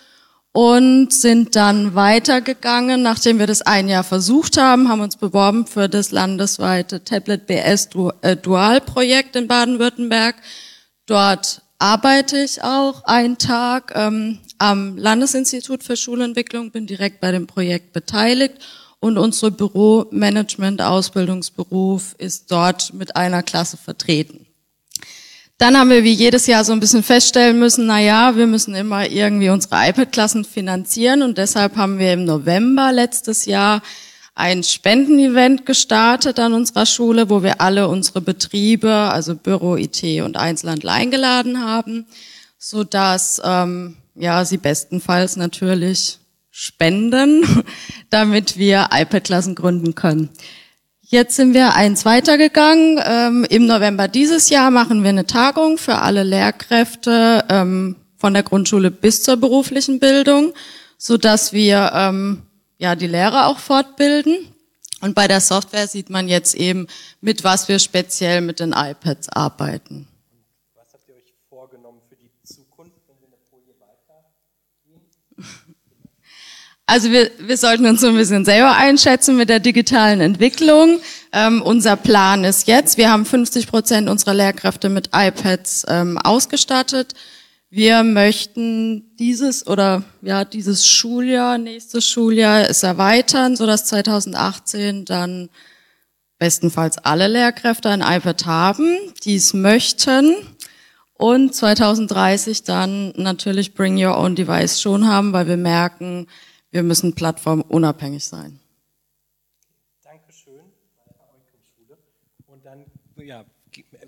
und 0.52 1.12
sind 1.12 1.54
dann 1.54 1.94
weitergegangen, 1.94 3.02
nachdem 3.02 3.38
wir 3.38 3.46
das 3.46 3.62
ein 3.62 3.88
Jahr 3.88 4.02
versucht 4.02 4.56
haben, 4.56 4.88
haben 4.88 5.00
uns 5.00 5.16
beworben 5.16 5.66
für 5.66 5.88
das 5.88 6.10
landesweite 6.10 7.04
Tablet 7.04 7.46
BS 7.46 7.90
äh, 8.22 8.36
Dual 8.36 8.80
Projekt 8.80 9.36
in 9.36 9.46
Baden-Württemberg. 9.46 10.36
Dort 11.06 11.62
arbeite 11.78 12.38
ich 12.38 12.62
auch 12.62 13.04
einen 13.04 13.38
Tag 13.38 13.92
ähm, 13.94 14.38
am 14.58 14.96
Landesinstitut 14.96 15.84
für 15.84 15.96
Schulentwicklung, 15.96 16.72
bin 16.72 16.86
direkt 16.86 17.20
bei 17.20 17.30
dem 17.30 17.46
Projekt 17.46 17.92
beteiligt 17.92 18.54
und 18.98 19.18
unsere 19.18 19.50
Büromanagement 19.52 20.82
Ausbildungsberuf 20.82 22.14
ist 22.18 22.50
dort 22.50 22.92
mit 22.92 23.16
einer 23.16 23.42
Klasse 23.42 23.76
vertreten. 23.76 24.46
Dann 25.60 25.76
haben 25.76 25.90
wir 25.90 26.04
wie 26.04 26.14
jedes 26.14 26.46
Jahr 26.46 26.64
so 26.64 26.72
ein 26.72 26.80
bisschen 26.80 27.02
feststellen 27.02 27.58
müssen, 27.58 27.84
na 27.84 28.00
ja, 28.00 28.34
wir 28.34 28.46
müssen 28.46 28.74
immer 28.74 29.06
irgendwie 29.06 29.50
unsere 29.50 29.90
iPad-Klassen 29.90 30.46
finanzieren 30.46 31.20
und 31.20 31.36
deshalb 31.36 31.76
haben 31.76 31.98
wir 31.98 32.14
im 32.14 32.24
November 32.24 32.92
letztes 32.92 33.44
Jahr 33.44 33.82
ein 34.34 34.62
Spendenevent 34.62 35.66
gestartet 35.66 36.38
an 36.38 36.54
unserer 36.54 36.86
Schule, 36.86 37.28
wo 37.28 37.42
wir 37.42 37.60
alle 37.60 37.88
unsere 37.88 38.22
Betriebe, 38.22 38.90
also 38.90 39.34
Büro, 39.34 39.76
IT 39.76 40.02
und 40.24 40.38
Einzelhandel 40.38 40.88
eingeladen 40.88 41.62
haben, 41.62 42.06
so 42.56 42.82
dass 42.82 43.38
ähm, 43.44 43.98
ja 44.14 44.46
sie 44.46 44.56
bestenfalls 44.56 45.36
natürlich 45.36 46.20
spenden, 46.50 47.44
damit 48.08 48.56
wir 48.56 48.88
iPad-Klassen 48.92 49.56
gründen 49.56 49.94
können. 49.94 50.30
Jetzt 51.12 51.34
sind 51.34 51.54
wir 51.54 51.74
eins 51.74 52.04
weitergegangen. 52.04 53.00
Ähm, 53.04 53.44
Im 53.50 53.66
November 53.66 54.06
dieses 54.06 54.48
Jahr 54.48 54.70
machen 54.70 55.02
wir 55.02 55.08
eine 55.08 55.26
Tagung 55.26 55.76
für 55.76 55.96
alle 55.96 56.22
Lehrkräfte 56.22 57.44
ähm, 57.48 57.96
von 58.16 58.32
der 58.32 58.44
Grundschule 58.44 58.92
bis 58.92 59.24
zur 59.24 59.36
beruflichen 59.36 59.98
Bildung, 59.98 60.54
so 60.98 61.16
dass 61.16 61.52
wir 61.52 61.90
ähm, 61.96 62.42
ja 62.78 62.94
die 62.94 63.08
Lehrer 63.08 63.48
auch 63.48 63.58
fortbilden. 63.58 64.36
Und 65.00 65.16
bei 65.16 65.26
der 65.26 65.40
Software 65.40 65.88
sieht 65.88 66.10
man 66.10 66.28
jetzt 66.28 66.54
eben, 66.54 66.86
mit 67.20 67.42
was 67.42 67.66
wir 67.66 67.80
speziell 67.80 68.40
mit 68.40 68.60
den 68.60 68.70
iPads 68.70 69.30
arbeiten. 69.30 70.06
Was 70.76 70.92
habt 70.92 71.08
ihr 71.08 71.16
euch 71.16 71.34
vorgenommen 71.48 72.02
für 72.08 72.14
die 72.14 72.30
Zukunft, 72.44 73.00
wenn 73.08 73.16
wir 73.18 73.26
eine 73.26 73.38
Folie 73.50 73.74
weitergehen? 73.80 75.74
Also 76.90 77.12
wir, 77.12 77.30
wir 77.38 77.56
sollten 77.56 77.86
uns 77.86 78.00
so 78.00 78.08
ein 78.08 78.16
bisschen 78.16 78.44
selber 78.44 78.74
einschätzen 78.76 79.36
mit 79.36 79.48
der 79.48 79.60
digitalen 79.60 80.20
Entwicklung. 80.20 80.98
Ähm, 81.32 81.62
unser 81.62 81.94
Plan 81.94 82.42
ist 82.42 82.66
jetzt, 82.66 82.98
wir 82.98 83.12
haben 83.12 83.24
50 83.24 83.68
Prozent 83.68 84.08
unserer 84.08 84.34
Lehrkräfte 84.34 84.88
mit 84.88 85.10
iPads 85.14 85.86
ähm, 85.86 86.18
ausgestattet. 86.18 87.14
Wir 87.70 88.02
möchten 88.02 89.16
dieses 89.20 89.68
oder 89.68 90.02
ja 90.20 90.44
dieses 90.44 90.84
Schuljahr, 90.84 91.58
nächstes 91.58 92.08
Schuljahr 92.08 92.68
es 92.68 92.82
erweitern, 92.82 93.54
so 93.54 93.66
dass 93.66 93.84
2018 93.84 95.04
dann 95.04 95.48
bestenfalls 96.40 96.98
alle 96.98 97.28
Lehrkräfte 97.28 97.88
ein 97.88 98.00
iPad 98.00 98.46
haben, 98.46 98.98
die 99.22 99.36
es 99.36 99.54
möchten. 99.54 100.34
Und 101.14 101.54
2030 101.54 102.64
dann 102.64 103.12
natürlich 103.14 103.74
Bring 103.74 104.04
Your 104.04 104.18
Own 104.18 104.34
Device 104.34 104.80
schon 104.80 105.06
haben, 105.06 105.32
weil 105.32 105.46
wir 105.46 105.56
merken, 105.56 106.26
wir 106.70 106.82
müssen 106.82 107.14
plattformunabhängig 107.14 108.24
sein. 108.24 108.60
Dankeschön. 110.02 110.60
Und 112.46 112.64
dann 112.64 112.84
Ja, 113.16 113.44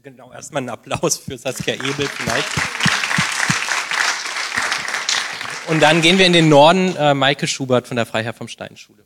genau, 0.03 0.33
erstmal 0.33 0.63
einen 0.63 0.71
Applaus 0.71 1.19
für 1.19 1.37
Saskia 1.37 1.75
Ebel 1.75 2.07
vielleicht. 2.09 2.49
Und 5.69 5.81
dann 5.81 6.03
gehen 6.03 6.19
wir 6.19 6.27
in 6.27 6.33
den 6.33 6.49
Norden, 6.49 6.97
äh, 6.97 7.15
Maike 7.15 7.47
Schubert 7.47 7.87
von 7.87 7.97
der 7.97 8.07
Freiherr 8.07 8.33
vom 8.33 8.49
Stein 8.49 8.77
Schule. 8.77 9.05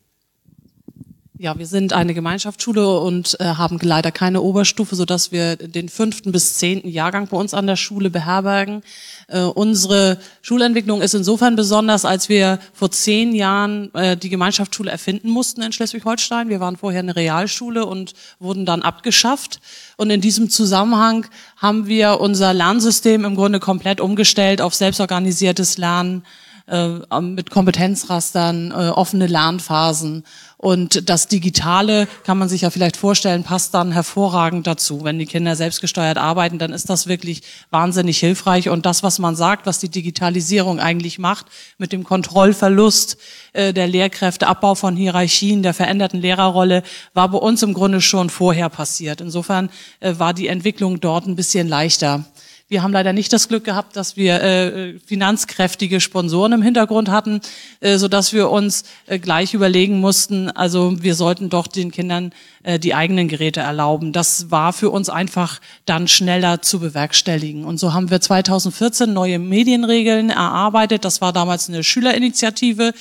Ja, 1.38 1.58
wir 1.58 1.66
sind 1.66 1.92
eine 1.92 2.14
Gemeinschaftsschule 2.14 2.98
und 2.98 3.38
äh, 3.40 3.44
haben 3.44 3.78
leider 3.82 4.10
keine 4.10 4.40
Oberstufe, 4.40 4.96
so 4.96 5.04
dass 5.04 5.32
wir 5.32 5.56
den 5.56 5.90
fünften 5.90 6.32
bis 6.32 6.54
zehnten 6.54 6.88
Jahrgang 6.88 7.28
bei 7.28 7.36
uns 7.36 7.52
an 7.52 7.66
der 7.66 7.76
Schule 7.76 8.08
beherbergen. 8.08 8.80
Äh, 9.28 9.40
unsere 9.42 10.16
Schulentwicklung 10.40 11.02
ist 11.02 11.14
insofern 11.14 11.54
besonders, 11.54 12.06
als 12.06 12.30
wir 12.30 12.58
vor 12.72 12.90
zehn 12.90 13.34
Jahren 13.34 13.94
äh, 13.94 14.16
die 14.16 14.30
Gemeinschaftsschule 14.30 14.90
erfinden 14.90 15.28
mussten 15.28 15.60
in 15.60 15.72
Schleswig-Holstein. 15.72 16.48
Wir 16.48 16.60
waren 16.60 16.78
vorher 16.78 17.00
eine 17.00 17.16
Realschule 17.16 17.84
und 17.84 18.14
wurden 18.38 18.64
dann 18.64 18.80
abgeschafft. 18.80 19.60
Und 19.98 20.08
in 20.08 20.22
diesem 20.22 20.48
Zusammenhang 20.48 21.26
haben 21.58 21.86
wir 21.86 22.18
unser 22.18 22.54
Lernsystem 22.54 23.26
im 23.26 23.34
Grunde 23.34 23.60
komplett 23.60 24.00
umgestellt 24.00 24.62
auf 24.62 24.74
selbstorganisiertes 24.74 25.76
Lernen 25.76 26.22
äh, 26.68 27.20
mit 27.20 27.50
Kompetenzrastern, 27.50 28.72
äh, 28.72 28.88
offene 28.88 29.28
Lernphasen. 29.28 30.24
Und 30.66 31.08
das 31.08 31.28
Digitale 31.28 32.08
kann 32.24 32.38
man 32.38 32.48
sich 32.48 32.62
ja 32.62 32.70
vielleicht 32.70 32.96
vorstellen, 32.96 33.44
passt 33.44 33.72
dann 33.72 33.92
hervorragend 33.92 34.66
dazu. 34.66 35.04
Wenn 35.04 35.16
die 35.16 35.26
Kinder 35.26 35.54
selbstgesteuert 35.54 36.18
arbeiten, 36.18 36.58
dann 36.58 36.72
ist 36.72 36.90
das 36.90 37.06
wirklich 37.06 37.42
wahnsinnig 37.70 38.18
hilfreich. 38.18 38.68
Und 38.68 38.84
das, 38.84 39.04
was 39.04 39.20
man 39.20 39.36
sagt, 39.36 39.66
was 39.66 39.78
die 39.78 39.90
Digitalisierung 39.90 40.80
eigentlich 40.80 41.20
macht, 41.20 41.46
mit 41.78 41.92
dem 41.92 42.02
Kontrollverlust 42.02 43.16
äh, 43.52 43.72
der 43.72 43.86
Lehrkräfte, 43.86 44.48
Abbau 44.48 44.74
von 44.74 44.96
Hierarchien, 44.96 45.62
der 45.62 45.72
veränderten 45.72 46.20
Lehrerrolle, 46.20 46.82
war 47.14 47.28
bei 47.28 47.38
uns 47.38 47.62
im 47.62 47.72
Grunde 47.72 48.00
schon 48.00 48.28
vorher 48.28 48.68
passiert. 48.68 49.20
Insofern 49.20 49.70
äh, 50.00 50.14
war 50.18 50.34
die 50.34 50.48
Entwicklung 50.48 50.98
dort 50.98 51.28
ein 51.28 51.36
bisschen 51.36 51.68
leichter. 51.68 52.24
Wir 52.68 52.82
haben 52.82 52.92
leider 52.92 53.12
nicht 53.12 53.32
das 53.32 53.46
Glück 53.46 53.62
gehabt, 53.62 53.94
dass 53.94 54.16
wir 54.16 54.42
äh, 54.42 54.98
finanzkräftige 54.98 56.00
Sponsoren 56.00 56.50
im 56.50 56.62
Hintergrund 56.62 57.08
hatten, 57.08 57.40
äh, 57.78 57.96
so 57.96 58.08
dass 58.08 58.32
wir 58.32 58.50
uns 58.50 58.82
äh, 59.06 59.20
gleich 59.20 59.54
überlegen 59.54 60.00
mussten, 60.00 60.50
also 60.50 61.00
wir 61.00 61.14
sollten 61.14 61.48
doch 61.48 61.68
den 61.68 61.92
Kindern 61.92 62.32
äh, 62.64 62.80
die 62.80 62.92
eigenen 62.92 63.28
Geräte 63.28 63.60
erlauben. 63.60 64.12
Das 64.12 64.50
war 64.50 64.72
für 64.72 64.90
uns 64.90 65.08
einfach 65.08 65.60
dann 65.84 66.08
schneller 66.08 66.60
zu 66.60 66.80
bewerkstelligen. 66.80 67.64
Und 67.64 67.78
so 67.78 67.94
haben 67.94 68.10
wir 68.10 68.20
2014 68.20 69.12
neue 69.12 69.38
Medienregeln 69.38 70.30
erarbeitet. 70.30 71.04
Das 71.04 71.20
war 71.20 71.32
damals 71.32 71.68
eine 71.68 71.84
Schülerinitiative 71.84 72.94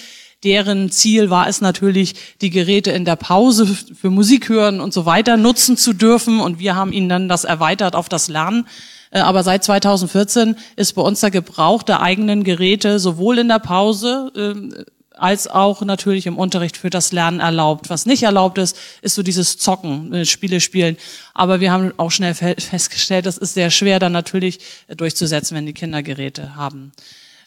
deren 0.43 0.91
Ziel 0.91 1.31
war 1.31 1.47
es 1.47 1.59
natürlich, 1.59 2.13
die 2.41 2.51
Geräte 2.51 2.91
in 2.91 3.03
der 3.03 3.15
Pause 3.15 3.65
für 3.65 4.11
Musik 4.11 4.47
hören 4.47 4.79
und 4.79 4.93
so 4.93 5.07
weiter 5.07 5.37
nutzen 5.37 5.75
zu 5.75 5.93
dürfen. 5.93 6.39
Und 6.39 6.59
wir 6.59 6.75
haben 6.75 6.93
ihnen 6.93 7.09
dann 7.09 7.27
das 7.27 7.45
erweitert 7.45 7.95
auf 7.95 8.09
das 8.09 8.27
Lernen. 8.27 8.67
Äh, 9.15 9.19
aber 9.19 9.43
seit 9.43 9.63
2014 9.63 10.57
ist 10.75 10.93
bei 10.93 11.01
uns 11.01 11.21
der 11.21 11.31
Gebrauch 11.31 11.81
der 11.81 12.01
eigenen 12.01 12.43
Geräte 12.43 12.99
sowohl 12.99 13.39
in 13.39 13.47
der 13.47 13.59
Pause 13.59 14.31
ähm, 14.35 14.75
als 15.11 15.47
auch 15.47 15.81
natürlich 15.81 16.27
im 16.27 16.37
Unterricht 16.37 16.75
für 16.75 16.89
das 16.89 17.13
Lernen 17.13 17.39
erlaubt. 17.39 17.89
Was 17.89 18.05
nicht 18.05 18.23
erlaubt 18.23 18.57
ist, 18.57 18.77
ist 19.01 19.15
so 19.15 19.23
dieses 19.23 19.57
Zocken, 19.57 20.13
äh, 20.13 20.25
Spiele 20.25 20.59
spielen. 20.59 20.97
Aber 21.33 21.61
wir 21.61 21.71
haben 21.71 21.93
auch 21.95 22.11
schnell 22.11 22.33
festgestellt, 22.33 23.25
das 23.25 23.37
ist 23.37 23.53
sehr 23.53 23.71
schwer 23.71 23.99
dann 23.99 24.11
natürlich 24.11 24.59
durchzusetzen, 24.89 25.55
wenn 25.55 25.65
die 25.65 25.73
Kinder 25.73 26.03
Geräte 26.03 26.57
haben 26.57 26.91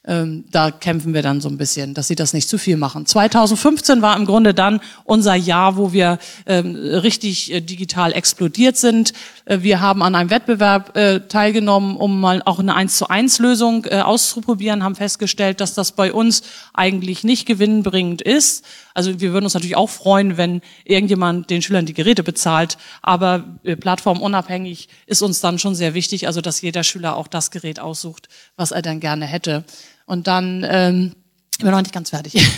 ähm, 0.08 0.44
da 0.50 0.70
kämpfen 0.70 1.12
wir 1.12 1.20
dann 1.20 1.42
so 1.42 1.50
ein 1.50 1.58
bisschen, 1.58 1.92
dass 1.92 2.08
sie 2.08 2.14
das 2.14 2.32
nicht 2.32 2.48
zu 2.48 2.56
viel 2.56 2.78
machen. 2.78 3.04
2015 3.04 4.00
war 4.00 4.16
im 4.16 4.24
Grunde 4.24 4.54
dann 4.54 4.80
unser 5.04 5.34
Jahr, 5.34 5.76
wo 5.76 5.92
wir 5.92 6.18
ähm, 6.46 6.74
richtig 6.74 7.52
äh, 7.52 7.60
digital 7.60 8.12
explodiert 8.14 8.78
sind. 8.78 9.12
Äh, 9.44 9.58
wir 9.60 9.80
haben 9.80 10.02
an 10.02 10.14
einem 10.14 10.30
Wettbewerb 10.30 10.96
äh, 10.96 11.20
teilgenommen, 11.20 11.96
um 11.96 12.20
mal 12.20 12.42
auch 12.46 12.58
eine 12.58 12.74
1 12.74 12.96
zu 12.96 13.08
1 13.08 13.38
Lösung 13.38 13.84
äh, 13.84 14.00
auszuprobieren, 14.00 14.82
haben 14.82 14.94
festgestellt, 14.94 15.60
dass 15.60 15.74
das 15.74 15.92
bei 15.92 16.10
uns 16.10 16.42
eigentlich 16.72 17.22
nicht 17.22 17.44
gewinnbringend 17.44 18.22
ist. 18.22 18.64
Also 18.94 19.20
wir 19.20 19.32
würden 19.32 19.44
uns 19.44 19.54
natürlich 19.54 19.76
auch 19.76 19.90
freuen, 19.90 20.38
wenn 20.38 20.62
irgendjemand 20.84 21.50
den 21.50 21.60
Schülern 21.60 21.86
die 21.86 21.94
Geräte 21.94 22.22
bezahlt, 22.22 22.78
aber 23.02 23.44
äh, 23.62 23.76
plattformunabhängig 23.76 24.88
ist 25.06 25.20
uns 25.20 25.40
dann 25.40 25.58
schon 25.58 25.74
sehr 25.74 25.92
wichtig, 25.92 26.26
also 26.26 26.40
dass 26.40 26.62
jeder 26.62 26.82
Schüler 26.82 27.14
auch 27.16 27.28
das 27.28 27.50
Gerät 27.50 27.78
aussucht, 27.78 28.28
was 28.56 28.70
er 28.70 28.80
dann 28.80 29.00
gerne 29.00 29.26
hätte. 29.26 29.64
Und 30.08 30.26
dann 30.26 30.66
ähm, 30.68 31.12
ich 31.58 31.64
bin 31.64 31.72
noch 31.72 31.82
nicht 31.82 31.92
ganz 31.92 32.10
fertig. 32.10 32.34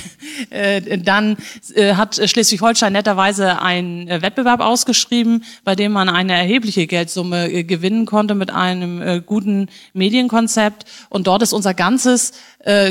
Äh, 0.48 0.96
dann 0.96 1.36
äh, 1.74 1.96
hat 1.96 2.14
Schleswig-Holstein 2.14 2.94
netterweise 2.94 3.60
einen 3.60 4.08
äh, 4.08 4.22
Wettbewerb 4.22 4.60
ausgeschrieben, 4.60 5.44
bei 5.64 5.76
dem 5.76 5.92
man 5.92 6.08
eine 6.08 6.32
erhebliche 6.32 6.86
Geldsumme 6.86 7.62
gewinnen 7.64 8.06
konnte 8.06 8.34
mit 8.34 8.50
einem 8.50 9.22
guten 9.26 9.68
Medienkonzept. 9.92 10.86
Und 11.10 11.26
dort 11.26 11.42
ist 11.42 11.52
unser 11.52 11.74
ganzes 11.74 12.32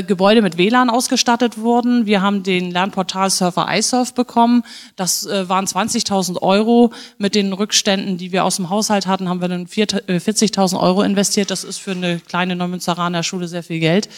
Gebäude 0.06 0.42
mit 0.42 0.58
WLAN 0.58 0.90
ausgestattet 0.90 1.58
worden. 1.58 2.06
Wir 2.06 2.22
haben 2.22 2.44
den 2.44 2.70
Lernportal-Surfer 2.70 3.66
iSurf 3.76 4.14
bekommen. 4.14 4.62
Das 4.94 5.26
waren 5.26 5.66
20.000 5.66 6.40
Euro. 6.40 6.92
Mit 7.18 7.34
den 7.34 7.52
Rückständen, 7.52 8.16
die 8.16 8.30
wir 8.30 8.44
aus 8.44 8.56
dem 8.56 8.70
Haushalt 8.70 9.08
hatten, 9.08 9.28
haben 9.28 9.40
wir 9.40 9.48
dann 9.48 9.66
40.000 9.66 10.78
Euro 10.78 11.02
investiert. 11.02 11.50
Das 11.50 11.64
ist 11.64 11.78
für 11.78 11.92
eine 11.92 12.20
kleine 12.20 12.54
Neumünsteraner 12.54 13.24
Schule 13.24 13.48
sehr 13.48 13.64
viel 13.64 13.80
Geld. 13.80 14.08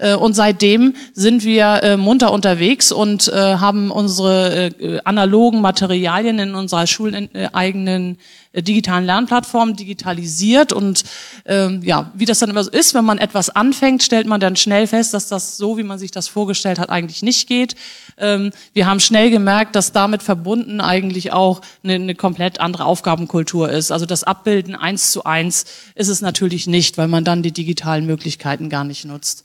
Äh, 0.00 0.14
und 0.14 0.34
seitdem 0.34 0.94
sind 1.12 1.44
wir 1.44 1.82
äh, 1.82 1.96
munter 1.96 2.32
unterwegs 2.32 2.90
und 2.90 3.28
äh, 3.28 3.56
haben 3.56 3.90
unsere 3.90 4.70
analogen 5.04 5.60
Materialien 5.60 6.38
in 6.38 6.54
unserer 6.54 6.86
schuleigenen 6.86 8.18
digitalen 8.54 9.04
Lernplattform 9.04 9.76
digitalisiert 9.76 10.72
und 10.72 11.04
ähm, 11.46 11.82
ja, 11.84 12.10
wie 12.14 12.24
das 12.24 12.40
dann 12.40 12.50
immer 12.50 12.64
so 12.64 12.70
ist, 12.70 12.94
wenn 12.94 13.04
man 13.04 13.18
etwas 13.18 13.50
anfängt, 13.50 14.02
stellt 14.02 14.26
man 14.26 14.40
dann 14.40 14.56
schnell 14.56 14.86
fest, 14.86 15.14
dass 15.14 15.28
das 15.28 15.56
so, 15.56 15.76
wie 15.78 15.84
man 15.84 15.98
sich 15.98 16.10
das 16.10 16.26
vorgestellt 16.26 16.78
hat, 16.78 16.90
eigentlich 16.90 17.22
nicht 17.22 17.48
geht. 17.48 17.76
Ähm, 18.18 18.50
wir 18.72 18.86
haben 18.86 18.98
schnell 18.98 19.30
gemerkt, 19.30 19.76
dass 19.76 19.92
damit 19.92 20.22
verbunden 20.22 20.80
eigentlich 20.80 21.32
auch 21.32 21.60
eine, 21.84 21.94
eine 21.94 22.14
komplett 22.16 22.60
andere 22.60 22.86
Aufgabenkultur 22.86 23.70
ist. 23.70 23.92
Also 23.92 24.06
das 24.06 24.24
Abbilden 24.24 24.74
eins 24.74 25.12
zu 25.12 25.24
eins 25.24 25.66
ist 25.94 26.08
es 26.08 26.20
natürlich 26.20 26.66
nicht, 26.66 26.98
weil 26.98 27.08
man 27.08 27.24
dann 27.24 27.42
die 27.42 27.52
digitalen 27.52 28.06
Möglichkeiten 28.06 28.68
gar 28.68 28.84
nicht 28.84 29.04
nutzt 29.04 29.44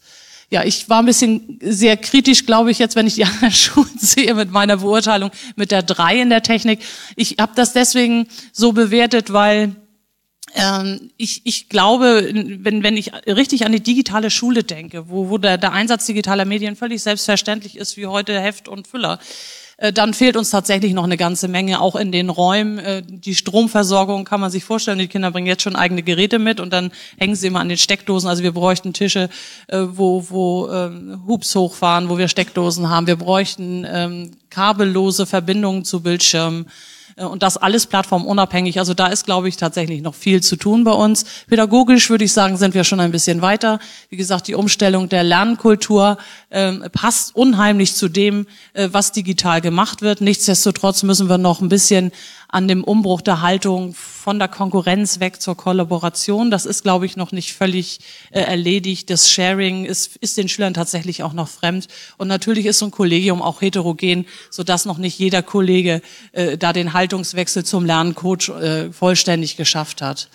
ja, 0.55 0.63
ich 0.63 0.87
war 0.87 0.99
ein 0.99 1.05
bisschen 1.05 1.59
sehr 1.61 1.97
kritisch, 1.97 2.45
glaube 2.45 2.71
ich, 2.71 2.79
jetzt, 2.79 2.95
wenn 2.95 3.07
ich 3.07 3.15
die 3.15 3.25
anderen 3.31 3.51
Schulen 3.51 3.97
sehe 3.97 4.33
mit 4.33 4.51
meiner 4.51 4.77
Beurteilung 4.77 5.29
mit 5.57 5.69
der 5.69 5.83
drei 5.83 6.21
in 6.21 6.29
der 6.29 6.43
Technik. 6.43 6.79
Ich 7.17 7.35
habe 7.41 7.51
das 7.55 7.73
deswegen 7.73 8.27
so 8.53 8.71
bewertet, 8.71 9.33
weil 9.33 9.75
ähm, 10.53 11.11
ich, 11.17 11.41
ich 11.43 11.67
glaube, 11.67 12.29
wenn, 12.61 12.83
wenn 12.83 12.95
ich 12.95 13.11
richtig 13.27 13.65
an 13.65 13.73
die 13.73 13.81
digitale 13.81 14.29
Schule 14.29 14.63
denke, 14.63 15.09
wo, 15.09 15.29
wo 15.29 15.37
der, 15.37 15.57
der 15.57 15.73
Einsatz 15.73 16.05
digitaler 16.05 16.45
Medien 16.45 16.77
völlig 16.77 17.03
selbstverständlich 17.03 17.75
ist, 17.75 17.97
wie 17.97 18.07
heute 18.07 18.39
Heft 18.39 18.69
und 18.69 18.87
Füller, 18.87 19.19
dann 19.93 20.13
fehlt 20.13 20.37
uns 20.37 20.49
tatsächlich 20.51 20.93
noch 20.93 21.03
eine 21.03 21.17
ganze 21.17 21.47
Menge, 21.47 21.81
auch 21.81 21.95
in 21.95 22.11
den 22.11 22.29
Räumen. 22.29 22.79
Äh, 22.79 23.03
die 23.05 23.35
Stromversorgung 23.35 24.23
kann 24.23 24.39
man 24.39 24.49
sich 24.49 24.63
vorstellen, 24.63 24.99
die 24.99 25.07
Kinder 25.07 25.31
bringen 25.31 25.47
jetzt 25.47 25.63
schon 25.63 25.75
eigene 25.75 26.01
Geräte 26.01 26.39
mit 26.39 26.59
und 26.59 26.71
dann 26.71 26.91
hängen 27.17 27.35
sie 27.35 27.47
immer 27.47 27.59
an 27.59 27.69
den 27.69 27.77
Steckdosen. 27.77 28.29
Also 28.29 28.43
wir 28.43 28.53
bräuchten 28.53 28.93
Tische, 28.93 29.29
äh, 29.67 29.79
wo, 29.87 30.29
wo 30.29 30.69
ähm, 30.69 31.23
Hubs 31.27 31.53
hochfahren, 31.55 32.09
wo 32.09 32.17
wir 32.17 32.29
Steckdosen 32.29 32.89
haben. 32.89 33.07
Wir 33.07 33.17
bräuchten 33.17 33.85
ähm, 33.89 34.31
kabellose 34.49 35.25
Verbindungen 35.25 35.83
zu 35.83 36.01
Bildschirmen. 36.01 36.67
Äh, 37.15 37.25
und 37.25 37.43
das 37.43 37.57
alles 37.57 37.85
plattformunabhängig. 37.85 38.79
Also 38.79 38.93
da 38.93 39.07
ist, 39.07 39.25
glaube 39.25 39.49
ich, 39.49 39.57
tatsächlich 39.57 40.01
noch 40.01 40.15
viel 40.15 40.41
zu 40.41 40.55
tun 40.55 40.83
bei 40.83 40.91
uns. 40.91 41.25
Pädagogisch 41.47 42.09
würde 42.09 42.25
ich 42.25 42.33
sagen, 42.33 42.57
sind 42.57 42.73
wir 42.73 42.83
schon 42.83 42.99
ein 42.99 43.11
bisschen 43.11 43.41
weiter. 43.41 43.79
Wie 44.09 44.17
gesagt, 44.17 44.47
die 44.47 44.55
Umstellung 44.55 45.09
der 45.09 45.23
Lernkultur 45.23 46.17
äh, 46.49 46.73
passt 46.89 47.35
unheimlich 47.35 47.95
zu 47.95 48.09
dem, 48.09 48.47
äh, 48.73 48.89
was 48.91 49.11
digital 49.11 49.61
gemacht 49.61 50.01
wird. 50.01 50.21
Nichtsdestotrotz 50.21 51.03
müssen 51.03 51.29
wir 51.29 51.37
noch 51.37 51.61
ein 51.61 51.69
bisschen 51.69 52.11
an 52.55 52.69
dem 52.69 52.85
Umbruch 52.85 53.19
der 53.19 53.41
Haltung 53.41 53.93
von 53.93 54.39
der 54.39 54.47
Konkurrenz 54.47 55.19
weg 55.19 55.41
zur 55.41 55.57
Kollaboration. 55.57 56.51
Das 56.51 56.65
ist, 56.65 56.83
glaube 56.83 57.05
ich, 57.05 57.17
noch 57.17 57.33
nicht 57.33 57.53
völlig 57.53 57.99
äh, 58.31 58.39
erledigt. 58.39 59.09
Das 59.09 59.29
Sharing 59.29 59.83
ist, 59.83 60.15
ist 60.15 60.37
den 60.37 60.47
Schülern 60.47 60.73
tatsächlich 60.73 61.21
auch 61.21 61.33
noch 61.33 61.49
fremd. 61.49 61.89
Und 62.15 62.29
natürlich 62.29 62.65
ist 62.65 62.79
so 62.79 62.85
ein 62.85 62.91
Kollegium 62.91 63.41
auch 63.41 63.61
heterogen, 63.61 64.25
sodass 64.49 64.85
noch 64.85 64.97
nicht 64.97 65.19
jeder 65.19 65.43
Kollege 65.43 66.01
äh, 66.31 66.57
da 66.57 66.71
den 66.71 66.93
Haltungswechsel 66.93 67.65
zum 67.65 67.85
Lerncoach 67.85 68.47
äh, 68.47 68.89
vollständig 68.93 69.57
geschafft 69.57 70.01
hat. 70.01 70.29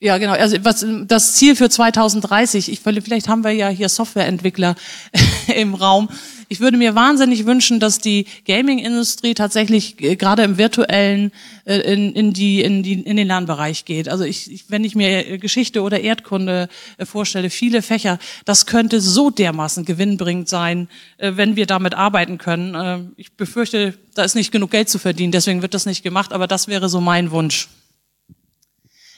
Ja, 0.00 0.18
genau. 0.18 0.32
Also 0.32 0.56
was 0.64 0.84
das 1.06 1.36
Ziel 1.36 1.54
für 1.54 1.70
2030, 1.70 2.72
ich, 2.72 2.80
vielleicht 2.80 3.28
haben 3.28 3.44
wir 3.44 3.52
ja 3.52 3.68
hier 3.68 3.88
Softwareentwickler 3.88 4.74
im 5.54 5.74
Raum. 5.74 6.08
Ich 6.52 6.60
würde 6.60 6.76
mir 6.76 6.94
wahnsinnig 6.94 7.46
wünschen, 7.46 7.80
dass 7.80 7.98
die 7.98 8.26
Gaming-Industrie 8.44 9.32
tatsächlich 9.32 9.98
äh, 10.02 10.16
gerade 10.16 10.42
im 10.42 10.58
virtuellen 10.58 11.32
äh, 11.64 11.78
in, 11.90 12.12
in, 12.12 12.34
die, 12.34 12.60
in, 12.60 12.82
die, 12.82 13.00
in 13.00 13.16
den 13.16 13.26
Lernbereich 13.26 13.86
geht. 13.86 14.10
Also 14.10 14.24
ich, 14.24 14.52
ich, 14.52 14.64
wenn 14.68 14.84
ich 14.84 14.94
mir 14.94 15.38
Geschichte 15.38 15.80
oder 15.80 16.00
Erdkunde 16.00 16.68
äh, 16.98 17.06
vorstelle, 17.06 17.48
viele 17.48 17.80
Fächer, 17.80 18.18
das 18.44 18.66
könnte 18.66 19.00
so 19.00 19.30
dermaßen 19.30 19.86
gewinnbringend 19.86 20.46
sein, 20.46 20.88
wenn 21.16 21.56
wir 21.56 21.64
damit 21.64 21.94
arbeiten 21.94 22.36
können. 22.36 23.14
Ich 23.16 23.32
befürchte, 23.32 23.94
da 24.14 24.22
ist 24.22 24.34
nicht 24.34 24.52
genug 24.52 24.72
Geld 24.72 24.90
zu 24.90 24.98
verdienen, 24.98 25.32
deswegen 25.32 25.62
wird 25.62 25.72
das 25.72 25.86
nicht 25.86 26.02
gemacht, 26.02 26.34
aber 26.34 26.46
das 26.46 26.68
wäre 26.68 26.90
so 26.90 27.00
mein 27.00 27.30
Wunsch. 27.30 27.68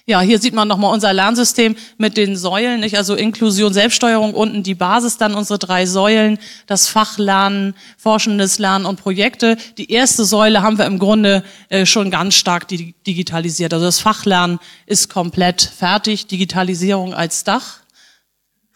Ja, 0.06 0.20
hier 0.20 0.38
sieht 0.38 0.52
man 0.52 0.68
nochmal 0.68 0.92
unser 0.92 1.14
Lernsystem 1.14 1.76
mit 1.96 2.18
den 2.18 2.36
Säulen, 2.36 2.80
nicht? 2.80 2.98
Also 2.98 3.14
Inklusion, 3.14 3.72
Selbststeuerung, 3.72 4.34
unten 4.34 4.62
die 4.62 4.74
Basis, 4.74 5.16
dann 5.16 5.34
unsere 5.34 5.58
drei 5.58 5.86
Säulen, 5.86 6.38
das 6.66 6.88
Fachlernen, 6.88 7.74
forschendes 7.96 8.58
Lernen 8.58 8.84
und 8.84 9.00
Projekte. 9.00 9.56
Die 9.78 9.90
erste 9.90 10.26
Säule 10.26 10.60
haben 10.60 10.76
wir 10.76 10.84
im 10.84 10.98
Grunde 10.98 11.42
äh, 11.70 11.86
schon 11.86 12.10
ganz 12.10 12.34
stark 12.34 12.68
digitalisiert. 12.68 13.72
Also 13.72 13.86
das 13.86 13.98
Fachlernen 14.00 14.58
ist 14.84 15.08
komplett 15.08 15.62
fertig, 15.62 16.26
Digitalisierung 16.26 17.14
als 17.14 17.42
Dach. 17.44 17.78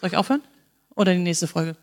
Soll 0.01 0.09
ich 0.09 0.17
aufhören? 0.17 0.41
Oder 0.95 1.13
die 1.13 1.19
nächste 1.19 1.47
Folge? 1.47 1.77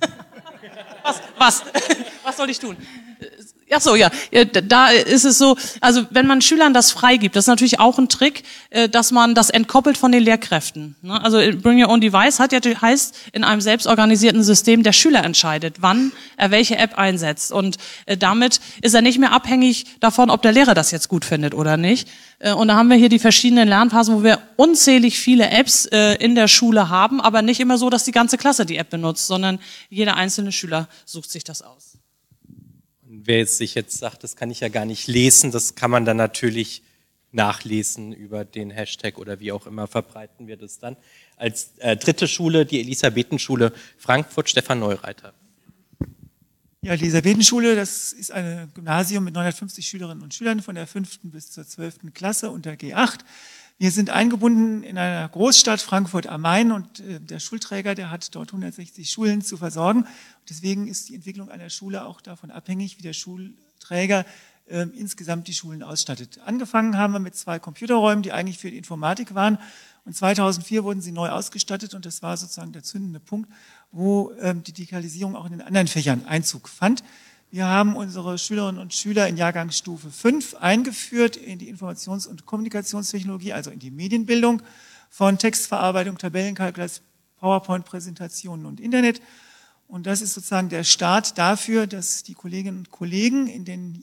Was, 1.02 1.20
was, 1.36 1.62
was 2.24 2.36
soll 2.36 2.48
ich 2.48 2.58
tun? 2.60 2.76
Ach 3.74 3.80
so, 3.80 3.96
ja. 3.96 4.10
Da 4.44 4.88
ist 4.88 5.24
es 5.24 5.38
so, 5.38 5.56
also 5.80 6.06
wenn 6.10 6.26
man 6.26 6.40
Schülern 6.40 6.74
das 6.74 6.92
freigibt, 6.92 7.34
das 7.34 7.44
ist 7.44 7.48
natürlich 7.48 7.80
auch 7.80 7.98
ein 7.98 8.08
Trick, 8.08 8.44
äh, 8.70 8.88
dass 8.88 9.10
man 9.10 9.34
das 9.34 9.50
entkoppelt 9.50 9.98
von 9.98 10.12
den 10.12 10.22
Lehrkräften. 10.22 10.94
Ne? 11.02 11.22
Also 11.22 11.38
Bring 11.60 11.82
Your 11.82 11.90
Own 11.90 12.00
Device 12.00 12.38
hat 12.38 12.52
ja 12.52 12.60
heißt 12.64 13.16
in 13.32 13.42
einem 13.42 13.60
selbstorganisierten 13.60 14.42
System, 14.42 14.82
der 14.82 14.92
Schüler 14.92 15.24
entscheidet, 15.24 15.76
wann 15.80 16.12
er 16.36 16.50
welche 16.50 16.76
App 16.76 16.96
einsetzt. 16.96 17.52
Und 17.52 17.78
äh, 18.06 18.16
damit 18.16 18.60
ist 18.82 18.94
er 18.94 19.02
nicht 19.02 19.18
mehr 19.18 19.32
abhängig 19.32 19.86
davon, 20.00 20.30
ob 20.30 20.42
der 20.42 20.52
Lehrer 20.52 20.74
das 20.74 20.90
jetzt 20.90 21.08
gut 21.08 21.24
findet 21.24 21.54
oder 21.54 21.76
nicht. 21.76 22.08
Äh, 22.38 22.52
und 22.52 22.68
da 22.68 22.76
haben 22.76 22.88
wir 22.88 22.96
hier 22.96 23.08
die 23.08 23.18
verschiedenen 23.18 23.68
Lernphasen, 23.68 24.14
wo 24.14 24.22
wir 24.22 24.38
unzählig 24.56 25.18
viele 25.18 25.50
Apps 25.50 25.84
in 25.84 26.34
der 26.34 26.48
Schule 26.48 26.88
haben, 26.88 27.20
aber 27.20 27.42
nicht 27.42 27.60
immer 27.60 27.78
so, 27.78 27.90
dass 27.90 28.04
die 28.04 28.12
ganze 28.12 28.38
Klasse 28.38 28.66
die 28.66 28.76
App 28.76 28.90
benutzt, 28.90 29.26
sondern 29.26 29.58
jeder 29.90 30.16
einzelne 30.16 30.52
Schüler 30.52 30.88
sucht 31.04 31.30
sich 31.30 31.44
das 31.44 31.62
aus 31.62 31.93
wer 33.24 33.46
sich 33.46 33.74
jetzt 33.74 33.98
sagt, 33.98 34.24
das 34.24 34.36
kann 34.36 34.50
ich 34.50 34.60
ja 34.60 34.68
gar 34.68 34.84
nicht 34.84 35.06
lesen, 35.06 35.50
das 35.50 35.74
kann 35.74 35.90
man 35.90 36.04
dann 36.04 36.16
natürlich 36.16 36.82
nachlesen 37.32 38.12
über 38.12 38.44
den 38.44 38.70
Hashtag 38.70 39.18
oder 39.18 39.40
wie 39.40 39.52
auch 39.52 39.66
immer 39.66 39.86
verbreiten 39.86 40.46
wir 40.46 40.56
das 40.56 40.78
dann. 40.78 40.96
Als 41.36 41.72
äh, 41.78 41.96
dritte 41.96 42.28
Schule 42.28 42.64
die 42.64 42.80
Elisabethenschule 42.80 43.72
Frankfurt, 43.98 44.48
Stefan 44.48 44.78
Neureiter. 44.78 45.34
Ja, 46.82 46.92
Elisabethenschule, 46.92 47.76
das 47.76 48.12
ist 48.12 48.30
ein 48.30 48.70
Gymnasium 48.74 49.24
mit 49.24 49.34
950 49.34 49.86
Schülerinnen 49.86 50.22
und 50.22 50.34
Schülern 50.34 50.60
von 50.60 50.74
der 50.74 50.86
fünften 50.86 51.30
bis 51.30 51.50
zur 51.50 51.66
zwölften 51.66 52.12
Klasse 52.12 52.50
unter 52.50 52.72
G8. 52.72 53.20
Wir 53.76 53.90
sind 53.90 54.10
eingebunden 54.10 54.84
in 54.84 54.98
einer 54.98 55.28
Großstadt 55.28 55.80
Frankfurt 55.80 56.28
am 56.28 56.42
Main 56.42 56.70
und 56.70 57.00
äh, 57.00 57.18
der 57.18 57.40
Schulträger, 57.40 57.96
der 57.96 58.10
hat 58.10 58.32
dort 58.36 58.50
160 58.50 59.10
Schulen 59.10 59.42
zu 59.42 59.56
versorgen. 59.56 60.06
Deswegen 60.48 60.86
ist 60.86 61.08
die 61.08 61.16
Entwicklung 61.16 61.50
einer 61.50 61.70
Schule 61.70 62.04
auch 62.04 62.20
davon 62.20 62.52
abhängig, 62.52 62.98
wie 62.98 63.02
der 63.02 63.14
Schulträger 63.14 64.24
äh, 64.66 64.86
insgesamt 64.94 65.48
die 65.48 65.54
Schulen 65.54 65.82
ausstattet. 65.82 66.38
Angefangen 66.44 66.96
haben 66.96 67.14
wir 67.14 67.18
mit 67.18 67.34
zwei 67.34 67.58
Computerräumen, 67.58 68.22
die 68.22 68.30
eigentlich 68.32 68.58
für 68.58 68.70
die 68.70 68.78
Informatik 68.78 69.34
waren. 69.34 69.58
Und 70.04 70.14
2004 70.14 70.84
wurden 70.84 71.00
sie 71.00 71.12
neu 71.12 71.30
ausgestattet 71.30 71.94
und 71.94 72.06
das 72.06 72.22
war 72.22 72.36
sozusagen 72.36 72.72
der 72.72 72.84
zündende 72.84 73.18
Punkt, 73.18 73.50
wo 73.90 74.32
ähm, 74.40 74.62
die 74.62 74.72
Digitalisierung 74.72 75.34
auch 75.34 75.46
in 75.46 75.52
den 75.52 75.62
anderen 75.62 75.88
Fächern 75.88 76.26
Einzug 76.26 76.68
fand. 76.68 77.02
Wir 77.54 77.66
haben 77.66 77.94
unsere 77.94 78.36
Schülerinnen 78.36 78.80
und 78.80 78.94
Schüler 78.94 79.28
in 79.28 79.36
Jahrgangsstufe 79.36 80.10
5 80.10 80.56
eingeführt 80.56 81.36
in 81.36 81.60
die 81.60 81.72
Informations- 81.72 82.26
und 82.26 82.46
Kommunikationstechnologie, 82.46 83.52
also 83.52 83.70
in 83.70 83.78
die 83.78 83.92
Medienbildung 83.92 84.60
von 85.08 85.38
Textverarbeitung, 85.38 86.18
Tabellenkalkulation, 86.18 87.06
PowerPoint-Präsentationen 87.36 88.66
und 88.66 88.80
Internet. 88.80 89.22
Und 89.86 90.08
das 90.08 90.20
ist 90.20 90.34
sozusagen 90.34 90.68
der 90.68 90.82
Start 90.82 91.38
dafür, 91.38 91.86
dass 91.86 92.24
die 92.24 92.34
Kolleginnen 92.34 92.78
und 92.78 92.90
Kollegen 92.90 93.46
in 93.46 93.64
den 93.64 94.02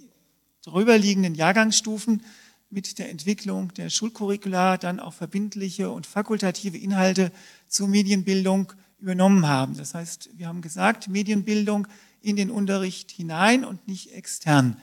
drüberliegenden 0.63 1.36
Jahrgangsstufen 1.36 2.24
mit 2.70 3.00
der 3.00 3.10
Entwicklung 3.10 3.74
der 3.74 3.89
Schulcurricula 3.89 4.77
dann 4.77 5.01
auch 5.01 5.12
verbindliche 5.12 5.92
und 5.92 6.07
fakultative 6.07 6.77
Inhalte 6.77 7.33
zur 7.68 7.90
Medienbildung 7.90 8.72
übernommen 8.98 9.46
haben. 9.46 9.75
Das 9.75 9.94
heißt, 9.94 10.29
wir 10.37 10.48
haben 10.48 10.61
gesagt, 10.61 11.09
Medienbildung 11.09 11.85
in 12.22 12.36
den 12.36 12.51
Unterricht 12.51 13.12
hinein 13.12 13.66
und 13.66 13.88
nicht 13.88 14.14
extern. 14.14 14.77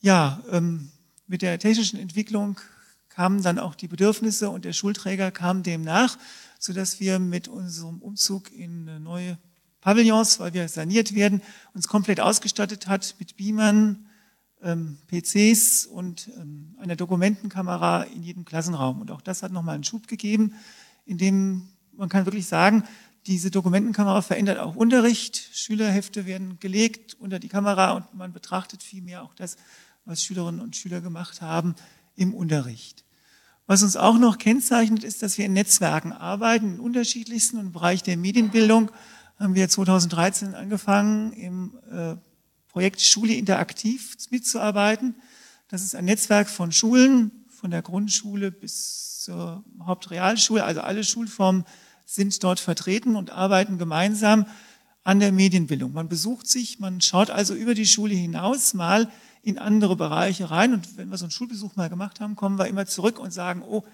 Ja, 0.00 0.42
ähm, 0.50 0.90
mit 1.26 1.42
der 1.42 1.58
technischen 1.58 1.98
Entwicklung 1.98 2.60
kamen 3.08 3.42
dann 3.42 3.58
auch 3.58 3.74
die 3.74 3.88
Bedürfnisse 3.88 4.50
und 4.50 4.64
der 4.64 4.72
Schulträger 4.72 5.30
kam 5.30 5.62
dem 5.62 5.82
nach, 5.82 6.18
sodass 6.58 7.00
wir 7.00 7.18
mit 7.18 7.48
unserem 7.48 8.02
Umzug 8.02 8.52
in 8.52 9.02
neue 9.02 9.38
Pavillons, 9.80 10.40
weil 10.40 10.52
wir 10.54 10.68
saniert 10.68 11.14
werden, 11.14 11.42
uns 11.74 11.88
komplett 11.88 12.20
ausgestattet 12.20 12.86
hat 12.86 13.14
mit 13.18 13.36
Beamern, 13.36 14.06
ähm, 14.62 14.98
PCs 15.08 15.86
und 15.86 16.30
ähm, 16.36 16.74
einer 16.78 16.96
Dokumentenkamera 16.96 18.04
in 18.04 18.22
jedem 18.22 18.44
Klassenraum. 18.44 19.00
Und 19.00 19.10
auch 19.10 19.20
das 19.20 19.42
hat 19.42 19.52
nochmal 19.52 19.74
einen 19.74 19.84
Schub 19.84 20.08
gegeben, 20.08 20.54
in 21.04 21.18
dem 21.18 21.68
man 21.92 22.08
kann 22.08 22.26
wirklich 22.26 22.46
sagen, 22.46 22.84
diese 23.26 23.50
Dokumentenkamera 23.50 24.22
verändert 24.22 24.58
auch 24.58 24.76
Unterricht. 24.76 25.48
Schülerhefte 25.52 26.26
werden 26.26 26.58
gelegt 26.60 27.16
unter 27.18 27.38
die 27.38 27.48
Kamera 27.48 27.92
und 27.92 28.14
man 28.14 28.32
betrachtet 28.32 28.82
vielmehr 28.82 29.22
auch 29.22 29.34
das, 29.34 29.56
was 30.04 30.22
Schülerinnen 30.22 30.60
und 30.60 30.76
Schüler 30.76 31.00
gemacht 31.00 31.40
haben 31.40 31.74
im 32.16 32.34
Unterricht. 32.34 33.04
Was 33.66 33.82
uns 33.82 33.96
auch 33.96 34.18
noch 34.18 34.36
kennzeichnet, 34.36 35.04
ist, 35.04 35.22
dass 35.22 35.38
wir 35.38 35.46
in 35.46 35.54
Netzwerken 35.54 36.12
arbeiten, 36.12 36.74
in 36.74 36.80
unterschiedlichsten. 36.80 37.56
Und 37.56 37.66
im 37.66 37.72
Bereich 37.72 38.02
der 38.02 38.18
Medienbildung 38.18 38.90
haben 39.38 39.54
wir 39.54 39.68
2013 39.68 40.54
angefangen, 40.54 41.32
im 41.32 41.78
äh, 41.90 42.16
Projekt 42.68 43.00
Schule 43.00 43.34
interaktiv 43.34 44.16
mitzuarbeiten. 44.30 45.14
Das 45.68 45.82
ist 45.82 45.94
ein 45.94 46.04
Netzwerk 46.04 46.50
von 46.50 46.72
Schulen, 46.72 47.30
von 47.48 47.70
der 47.70 47.80
Grundschule 47.80 48.50
bis 48.50 49.22
zur 49.22 49.64
Hauptrealschule, 49.80 50.62
also 50.62 50.82
alle 50.82 51.02
Schulformen 51.02 51.64
sind 52.04 52.42
dort 52.42 52.60
vertreten 52.60 53.16
und 53.16 53.30
arbeiten 53.30 53.78
gemeinsam 53.78 54.46
an 55.04 55.20
der 55.20 55.32
Medienbildung. 55.32 55.92
Man 55.92 56.08
besucht 56.08 56.46
sich, 56.48 56.80
man 56.80 57.00
schaut 57.00 57.30
also 57.30 57.54
über 57.54 57.74
die 57.74 57.86
Schule 57.86 58.14
hinaus 58.14 58.74
mal 58.74 59.10
in 59.42 59.58
andere 59.58 59.96
Bereiche 59.96 60.50
rein. 60.50 60.72
Und 60.72 60.96
wenn 60.96 61.10
wir 61.10 61.18
so 61.18 61.26
einen 61.26 61.30
Schulbesuch 61.30 61.76
mal 61.76 61.90
gemacht 61.90 62.20
haben, 62.20 62.36
kommen 62.36 62.58
wir 62.58 62.66
immer 62.66 62.86
zurück 62.86 63.18
und 63.18 63.32
sagen, 63.32 63.62
oh, 63.62 63.84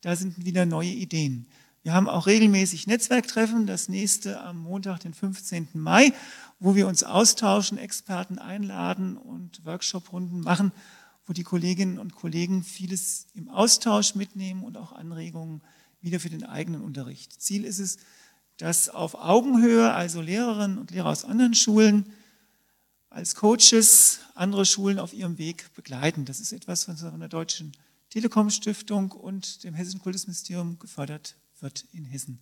da 0.00 0.16
sind 0.16 0.44
wieder 0.44 0.66
neue 0.66 0.90
Ideen. 0.90 1.46
Wir 1.82 1.94
haben 1.94 2.08
auch 2.08 2.26
regelmäßig 2.26 2.86
Netzwerktreffen, 2.86 3.66
das 3.66 3.88
nächste 3.88 4.40
am 4.40 4.58
Montag, 4.58 5.00
den 5.00 5.14
15. 5.14 5.68
Mai, 5.72 6.12
wo 6.58 6.74
wir 6.74 6.86
uns 6.86 7.02
austauschen, 7.02 7.78
Experten 7.78 8.38
einladen 8.38 9.16
und 9.16 9.64
Workshoprunden 9.64 10.40
machen, 10.40 10.72
wo 11.26 11.32
die 11.32 11.42
Kolleginnen 11.42 11.98
und 11.98 12.14
Kollegen 12.14 12.62
vieles 12.62 13.26
im 13.34 13.48
Austausch 13.48 14.14
mitnehmen 14.14 14.62
und 14.62 14.76
auch 14.76 14.92
Anregungen 14.92 15.62
wieder 16.00 16.20
für 16.20 16.30
den 16.30 16.44
eigenen 16.44 16.82
Unterricht. 16.82 17.40
Ziel 17.40 17.64
ist 17.64 17.78
es, 17.78 17.98
dass 18.56 18.88
auf 18.88 19.14
Augenhöhe, 19.14 19.92
also 19.92 20.20
Lehrerinnen 20.20 20.78
und 20.78 20.90
Lehrer 20.90 21.08
aus 21.08 21.24
anderen 21.24 21.54
Schulen, 21.54 22.12
als 23.08 23.34
Coaches 23.34 24.20
andere 24.34 24.64
Schulen 24.64 24.98
auf 24.98 25.12
ihrem 25.12 25.38
Weg 25.38 25.74
begleiten. 25.74 26.24
Das 26.24 26.40
ist 26.40 26.52
etwas, 26.52 26.86
was 26.86 27.00
von 27.00 27.20
der 27.20 27.28
Deutschen 27.28 27.72
Telekom 28.10 28.50
Stiftung 28.50 29.12
und 29.12 29.64
dem 29.64 29.74
Hessischen 29.74 30.00
Kultusministerium 30.00 30.78
gefördert 30.78 31.36
wird 31.60 31.86
in 31.92 32.04
Hessen. 32.04 32.40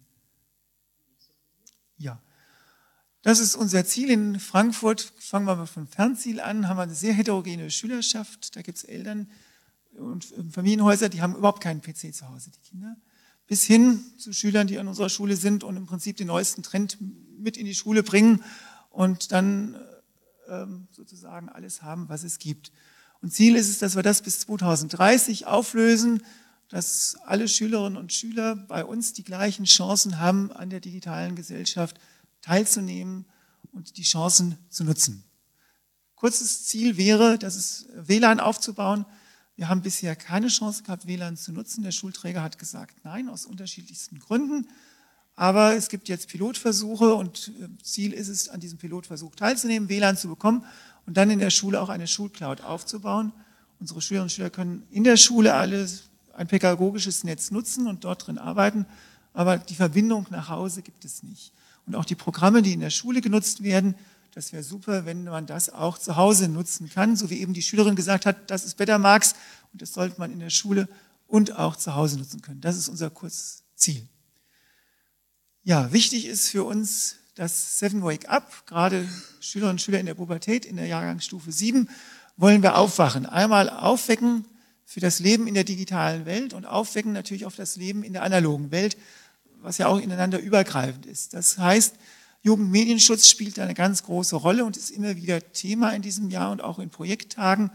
Ja, 1.97 2.21
das 3.23 3.41
ist 3.41 3.55
unser 3.55 3.85
Ziel 3.85 4.11
in 4.11 4.41
Frankfurt. 4.41 5.13
Fangen 5.19 5.47
wir 5.47 5.57
mal 5.57 5.67
vom 5.67 5.87
Fernziel 5.87 6.41
an, 6.41 6.69
haben 6.69 6.77
wir 6.77 6.83
eine 6.83 6.95
sehr 6.95 7.13
heterogene 7.13 7.71
Schülerschaft. 7.71 8.57
Da 8.57 8.63
gibt 8.63 8.79
es 8.79 8.85
Eltern 8.85 9.31
und 9.93 10.25
Familienhäuser, 10.51 11.09
die 11.09 11.23
haben 11.23 11.35
überhaupt 11.35 11.63
keinen 11.63 11.81
PC 11.81 12.15
zu 12.15 12.29
Hause, 12.29 12.51
die 12.51 12.61
Kinder 12.61 12.97
bis 13.49 13.65
hin 13.65 14.05
zu 14.19 14.33
Schülern, 14.33 14.67
die 14.67 14.79
an 14.79 14.87
unserer 14.87 15.09
Schule 15.09 15.35
sind 15.35 15.65
und 15.65 15.77
im 15.77 15.87
Prinzip 15.87 16.19
den 16.19 16.29
neuesten 16.29 16.63
Trend 16.63 16.99
mit 17.39 17.57
in 17.57 17.65
die 17.65 17.75
Schule 17.75 18.03
bringen 18.03 18.45
und 18.91 19.33
dann 19.33 19.77
ähm, 20.49 20.87
sozusagen 20.93 21.49
alles 21.49 21.83
haben, 21.83 22.09
was 22.09 22.23
es 22.23 22.39
gibt. 22.39 22.71
Und 23.21 23.33
Ziel 23.33 23.57
ist 23.57 23.69
es, 23.69 23.79
dass 23.79 23.97
wir 23.97 24.03
das 24.03 24.23
bis 24.23 24.41
2030 24.41 25.47
auflösen, 25.47 26.23
dass 26.69 27.17
alle 27.25 27.49
Schülerinnen 27.49 27.97
und 27.97 28.13
Schüler 28.13 28.55
bei 28.55 28.85
uns 28.85 29.15
die 29.15 29.25
gleichen 29.25 29.65
Chancen 29.65 30.21
haben, 30.21 30.53
an 30.53 30.69
der 30.69 30.81
digitalen 30.81 31.35
Gesellschaft 31.35 31.99
teilzunehmen 32.43 33.25
und 33.73 33.97
die 33.97 34.03
Chancen 34.03 34.59
zu 34.69 34.85
nutzen. 34.85 35.25
Kurzes 36.17 36.67
Ziel 36.67 36.99
wäre, 36.99 37.39
dass 37.39 37.57
es 37.57 37.87
WLAN 37.95 38.41
aufzubauen, 38.41 39.07
wir 39.59 39.69
haben 39.69 39.83
bisher 39.83 40.15
keine 40.15 40.47
Chance 40.47 40.85
gehabt, 40.85 41.09
WLAN 41.09 41.37
zu 41.37 41.53
nutzen. 41.53 41.83
Der 41.83 41.91
Schulträger 41.91 42.45
hat 42.45 42.59
gesagt, 42.59 42.95
nein, 43.03 43.29
aus 43.29 43.45
unterschiedlichsten 43.45 44.21
Gründen. 44.21 44.69
Aber 45.35 45.75
es 45.75 45.89
gibt 45.89 46.09
jetzt 46.09 46.29
Pilotversuche 46.29 47.13
und 47.17 47.51
äh, 47.61 47.69
Ziel 47.83 48.13
ist 48.13 48.29
es, 48.29 48.49
an 48.49 48.61
diesem 48.61 48.79
Pilotversuch 48.79 49.35
teilzunehmen, 49.35 49.89
WLAN 49.89 50.17
zu 50.17 50.29
bekommen 50.29 50.65
und 51.07 51.17
dann 51.17 51.29
in 51.29 51.41
der 51.41 51.51
Schule 51.51 51.81
auch 51.81 51.89
eine 51.89 52.07
Schulcloud 52.07 52.61
aufzubauen. 52.61 53.33
Unsere 53.81 54.01
Schülerinnen 54.01 54.27
und 54.27 54.31
Schüler 54.31 54.51
können 54.51 54.87
in 54.93 55.03
der 55.03 55.17
Schule 55.17 55.53
alles 55.55 56.05
ein 56.35 56.47
pädagogisches 56.47 57.25
Netz 57.25 57.51
nutzen 57.51 57.89
und 57.89 58.05
dort 58.05 58.29
drin 58.29 58.39
arbeiten, 58.39 58.87
aber 59.35 59.59
die 59.59 59.75
Verbindung 59.75 60.27
nach 60.31 60.49
Hause 60.51 60.83
gibt 60.83 61.05
es 61.05 61.25
nicht. 61.25 61.53
Und 61.85 61.97
auch 61.97 62.05
die 62.05 62.15
Programme, 62.15 62.63
die 62.63 62.75
in 62.75 62.81
der 62.81 62.91
Schule 62.91 63.21
genutzt 63.21 63.65
werden, 63.65 63.97
Das 64.39 64.53
wäre 64.53 64.63
super, 64.63 65.05
wenn 65.05 65.25
man 65.25 65.47
das 65.47 65.69
auch 65.69 65.99
zu 65.99 66.15
Hause 66.15 66.49
nutzen 66.49 66.89
kann, 66.89 67.17
so 67.17 67.29
wie 67.29 67.41
eben 67.41 67.55
die 67.55 67.63
Schülerin 67.63 67.97
gesagt 67.97 68.25
hat, 68.25 68.49
das 68.53 68.65
ist 68.65 68.77
Betamax 68.77 69.35
und 69.73 69.83
das 69.83 69.93
sollte 69.93 70.21
man 70.21 70.31
in 70.31 70.39
der 70.39 70.51
Schule 70.51 70.89
und 71.27 71.57
auch 71.57 71.75
zu 71.75 71.97
Hause 71.97 72.19
nutzen 72.19 72.41
können. 72.41 72.61
Das 72.61 72.77
ist 72.77 72.89
unser 72.89 73.11
Kurzziel. 73.11 74.07
Ja, 75.65 75.93
wichtig 75.93 76.25
ist 76.27 76.51
für 76.51 76.63
uns 76.63 77.17
das 77.35 77.81
Seven 77.81 78.05
Wake 78.05 78.29
Up, 78.29 78.65
gerade 78.67 79.09
Schülerinnen 79.41 79.75
und 79.75 79.81
Schüler 79.81 79.99
in 79.99 80.07
der 80.07 80.15
Pubertät, 80.15 80.65
in 80.65 80.77
der 80.77 80.87
Jahrgangsstufe 80.87 81.51
7, 81.51 81.91
wollen 82.37 82.63
wir 82.63 82.79
aufwachen. 82.79 83.27
Einmal 83.27 83.69
aufwecken 83.69 84.45
für 84.85 85.01
das 85.01 85.19
Leben 85.19 85.49
in 85.49 85.55
der 85.55 85.65
digitalen 85.65 86.27
Welt 86.27 86.55
und 86.55 86.65
aufwecken 86.65 87.13
natürlich 87.13 87.45
auf 87.45 87.57
das 87.57 87.75
Leben 87.75 88.05
in 88.05 88.13
der 88.13 88.23
analogen 88.23 88.71
Welt, 88.71 88.97
was 89.57 89.79
ja 89.79 89.89
auch 89.89 89.99
ineinander 89.99 90.39
übergreifend 90.39 91.07
ist. 91.07 91.35
Das 91.35 91.59
heißt, 91.59 91.97
Jugendmedienschutz 92.43 93.29
spielt 93.29 93.59
eine 93.59 93.75
ganz 93.75 94.05
große 94.05 94.37
Rolle 94.37 94.65
und 94.65 94.77
ist 94.77 94.91
immer 94.91 95.17
wieder 95.17 95.53
Thema 95.53 95.91
in 95.91 96.03
diesem 96.03 96.31
Jahr 96.31 96.51
und 96.53 96.63
auch 96.63 96.79
in 96.79 96.91
Projekttagen. 96.91 97.71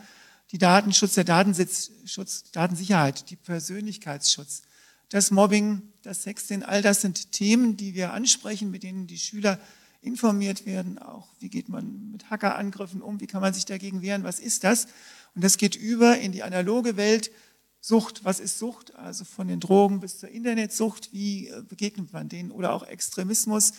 Die 0.51 0.57
Datenschutz, 0.57 1.15
der 1.15 1.23
Datenschutz, 1.23 2.51
Datensicherheit, 2.51 3.29
die 3.29 3.35
Persönlichkeitsschutz, 3.35 4.61
das 5.09 5.31
Mobbing, 5.31 5.81
das 6.01 6.23
Sexting, 6.23 6.63
all 6.63 6.81
das 6.81 7.01
sind 7.01 7.31
Themen, 7.31 7.77
die 7.77 7.93
wir 7.93 8.13
ansprechen, 8.13 8.71
mit 8.71 8.83
denen 8.83 9.07
die 9.07 9.17
Schüler 9.17 9.59
informiert 10.01 10.65
werden. 10.65 10.99
Auch 10.99 11.27
wie 11.39 11.49
geht 11.49 11.69
man 11.69 12.11
mit 12.11 12.29
Hackerangriffen 12.29 13.01
um? 13.01 13.19
Wie 13.19 13.27
kann 13.27 13.41
man 13.41 13.53
sich 13.53 13.65
dagegen 13.65 14.01
wehren? 14.01 14.23
Was 14.23 14.39
ist 14.39 14.63
das? 14.63 14.87
Und 15.35 15.43
das 15.43 15.57
geht 15.57 15.75
über 15.75 16.17
in 16.17 16.31
die 16.31 16.43
analoge 16.43 16.97
Welt. 16.97 17.31
Sucht, 17.79 18.23
was 18.23 18.39
ist 18.39 18.59
Sucht? 18.59 18.95
Also 18.95 19.25
von 19.25 19.47
den 19.47 19.59
Drogen 19.59 19.99
bis 19.99 20.19
zur 20.19 20.29
Internetsucht. 20.29 21.09
Wie 21.11 21.51
begegnet 21.67 22.13
man 22.13 22.29
denen? 22.29 22.51
Oder 22.51 22.73
auch 22.73 22.83
Extremismus. 22.83 23.73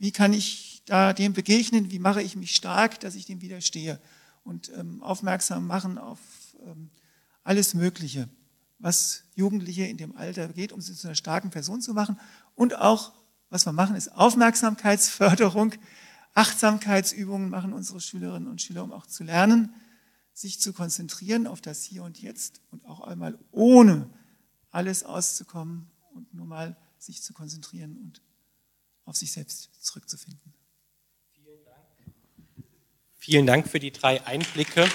Wie 0.00 0.12
kann 0.12 0.32
ich 0.32 0.82
da 0.86 1.12
dem 1.12 1.34
begegnen? 1.34 1.90
Wie 1.90 1.98
mache 1.98 2.22
ich 2.22 2.34
mich 2.34 2.56
stark, 2.56 2.98
dass 3.00 3.14
ich 3.14 3.26
dem 3.26 3.42
widerstehe? 3.42 4.00
Und 4.42 4.72
ähm, 4.74 5.02
aufmerksam 5.02 5.66
machen 5.66 5.98
auf 5.98 6.18
ähm, 6.64 6.88
alles 7.44 7.74
Mögliche, 7.74 8.30
was 8.78 9.24
Jugendliche 9.34 9.84
in 9.84 9.98
dem 9.98 10.16
Alter 10.16 10.48
geht, 10.48 10.72
um 10.72 10.80
sie 10.80 10.94
zu 10.94 11.06
einer 11.06 11.14
starken 11.14 11.50
Person 11.50 11.82
zu 11.82 11.92
machen. 11.92 12.18
Und 12.54 12.78
auch, 12.78 13.12
was 13.50 13.66
wir 13.66 13.72
machen, 13.72 13.94
ist 13.94 14.10
Aufmerksamkeitsförderung. 14.12 15.74
Achtsamkeitsübungen 16.32 17.50
machen 17.50 17.74
unsere 17.74 18.00
Schülerinnen 18.00 18.48
und 18.48 18.62
Schüler, 18.62 18.84
um 18.84 18.92
auch 18.92 19.04
zu 19.04 19.22
lernen, 19.22 19.74
sich 20.32 20.60
zu 20.60 20.72
konzentrieren 20.72 21.46
auf 21.46 21.60
das 21.60 21.82
Hier 21.82 22.04
und 22.04 22.18
Jetzt 22.22 22.62
und 22.70 22.86
auch 22.86 23.00
einmal 23.00 23.38
ohne 23.50 24.08
alles 24.70 25.04
auszukommen 25.04 25.90
und 26.14 26.32
nur 26.32 26.46
mal 26.46 26.74
sich 26.96 27.22
zu 27.22 27.34
konzentrieren 27.34 27.98
und 27.98 28.22
auf 29.10 29.16
sich 29.16 29.32
selbst 29.32 29.70
zurückzufinden. 29.80 30.54
Vielen 31.32 31.64
Dank. 31.64 32.14
Vielen 33.16 33.46
Dank 33.46 33.68
für 33.68 33.80
die 33.80 33.90
drei 33.90 34.24
Einblicke. 34.24 34.88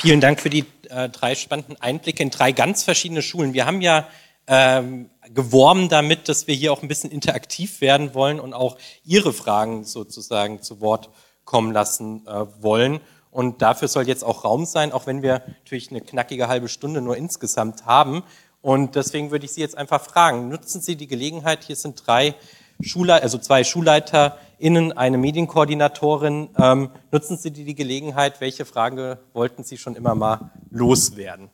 Vielen 0.00 0.20
Dank 0.20 0.40
für 0.40 0.50
die 0.50 0.64
äh, 0.88 1.08
drei 1.10 1.36
spannenden 1.36 1.80
Einblicke 1.80 2.24
in 2.24 2.30
drei 2.30 2.50
ganz 2.50 2.82
verschiedene 2.82 3.22
Schulen. 3.22 3.54
Wir 3.54 3.66
haben 3.66 3.82
ja 3.82 4.08
ähm, 4.48 5.08
geworben 5.32 5.88
damit, 5.88 6.28
dass 6.28 6.48
wir 6.48 6.56
hier 6.56 6.72
auch 6.72 6.82
ein 6.82 6.88
bisschen 6.88 7.12
interaktiv 7.12 7.80
werden 7.80 8.14
wollen 8.14 8.40
und 8.40 8.52
auch 8.52 8.78
Ihre 9.04 9.32
Fragen 9.32 9.84
sozusagen 9.84 10.60
zu 10.60 10.80
Wort 10.80 11.10
kommen 11.44 11.70
lassen 11.70 12.26
äh, 12.26 12.46
wollen. 12.62 12.98
Und 13.30 13.62
dafür 13.62 13.88
soll 13.88 14.08
jetzt 14.08 14.24
auch 14.24 14.44
Raum 14.44 14.64
sein, 14.64 14.92
auch 14.92 15.06
wenn 15.06 15.22
wir 15.22 15.42
natürlich 15.46 15.90
eine 15.90 16.00
knackige 16.00 16.48
halbe 16.48 16.68
Stunde 16.68 17.00
nur 17.00 17.16
insgesamt 17.16 17.86
haben. 17.86 18.22
Und 18.60 18.96
deswegen 18.96 19.30
würde 19.30 19.44
ich 19.44 19.52
Sie 19.52 19.60
jetzt 19.60 19.78
einfach 19.78 20.02
fragen, 20.02 20.48
nutzen 20.48 20.80
Sie 20.80 20.96
die 20.96 21.06
Gelegenheit, 21.06 21.64
hier 21.64 21.76
sind 21.76 22.06
drei 22.06 22.34
Schulleiter, 22.82 23.22
also 23.22 23.38
zwei 23.38 23.62
SchulleiterInnen, 23.62 24.92
eine 24.92 25.18
Medienkoordinatorin, 25.18 26.50
ähm, 26.58 26.90
nutzen 27.12 27.36
Sie 27.36 27.50
die, 27.50 27.64
die 27.64 27.74
Gelegenheit, 27.74 28.40
welche 28.40 28.64
Frage 28.64 29.18
wollten 29.32 29.64
Sie 29.64 29.78
schon 29.78 29.96
immer 29.96 30.14
mal 30.14 30.50
loswerden? 30.70 31.50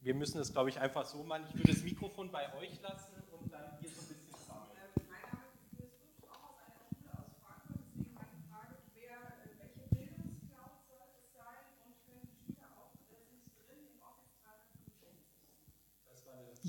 Wir 0.00 0.14
müssen 0.14 0.40
es, 0.40 0.52
glaube 0.52 0.70
ich, 0.70 0.80
einfach 0.80 1.04
so 1.04 1.22
machen. 1.24 1.44
Ich 1.48 1.54
würde 1.56 1.72
das 1.74 1.82
Mikrofon 1.82 2.30
bei 2.32 2.46
euch 2.58 2.80
lassen 2.80 3.22
und 3.38 3.52
dann 3.52 3.78
hier 3.80 3.90
so 3.90 4.00
ein 4.00 4.08
bisschen 4.08 4.46
sammeln. 4.48 4.80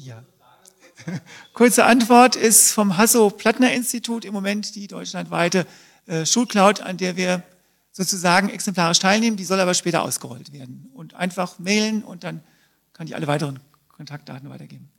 Ja. 0.04 0.24
Kurze 1.54 1.86
Antwort 1.86 2.36
ist 2.36 2.72
vom 2.72 2.98
Hasso-Plattner-Institut 2.98 4.26
im 4.26 4.34
Moment 4.34 4.76
die 4.76 4.88
deutschlandweite 4.88 5.66
äh, 6.08 6.26
Schulcloud, 6.26 6.82
an 6.82 6.98
der 6.98 7.18
wir 7.18 7.44
sozusagen 7.92 8.50
exemplarisch 8.50 9.00
teilnehmen. 9.00 9.38
Die 9.38 9.44
soll 9.44 9.60
aber 9.60 9.74
später 9.74 10.04
ausgerollt 10.04 10.54
werden. 10.54 10.90
Und 10.94 11.14
einfach 11.14 11.60
mailen 11.60 12.04
und 12.04 12.24
dann 12.24 12.42
kann 12.94 13.08
ich 13.08 13.16
alle 13.16 13.28
weiteren 13.28 13.60
Kontaktdaten 13.90 14.50
weitergeben. 14.50 14.90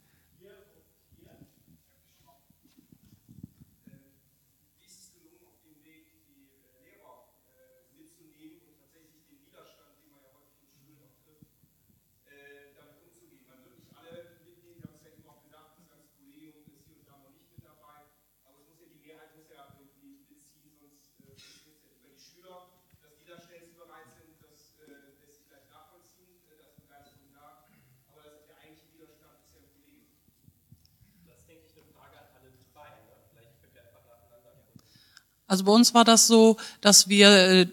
Also 35.52 35.64
bei 35.64 35.72
uns 35.72 35.92
war 35.92 36.04
das 36.04 36.26
so, 36.26 36.56
dass 36.80 37.10
wir 37.10 37.28
äh, 37.28 37.66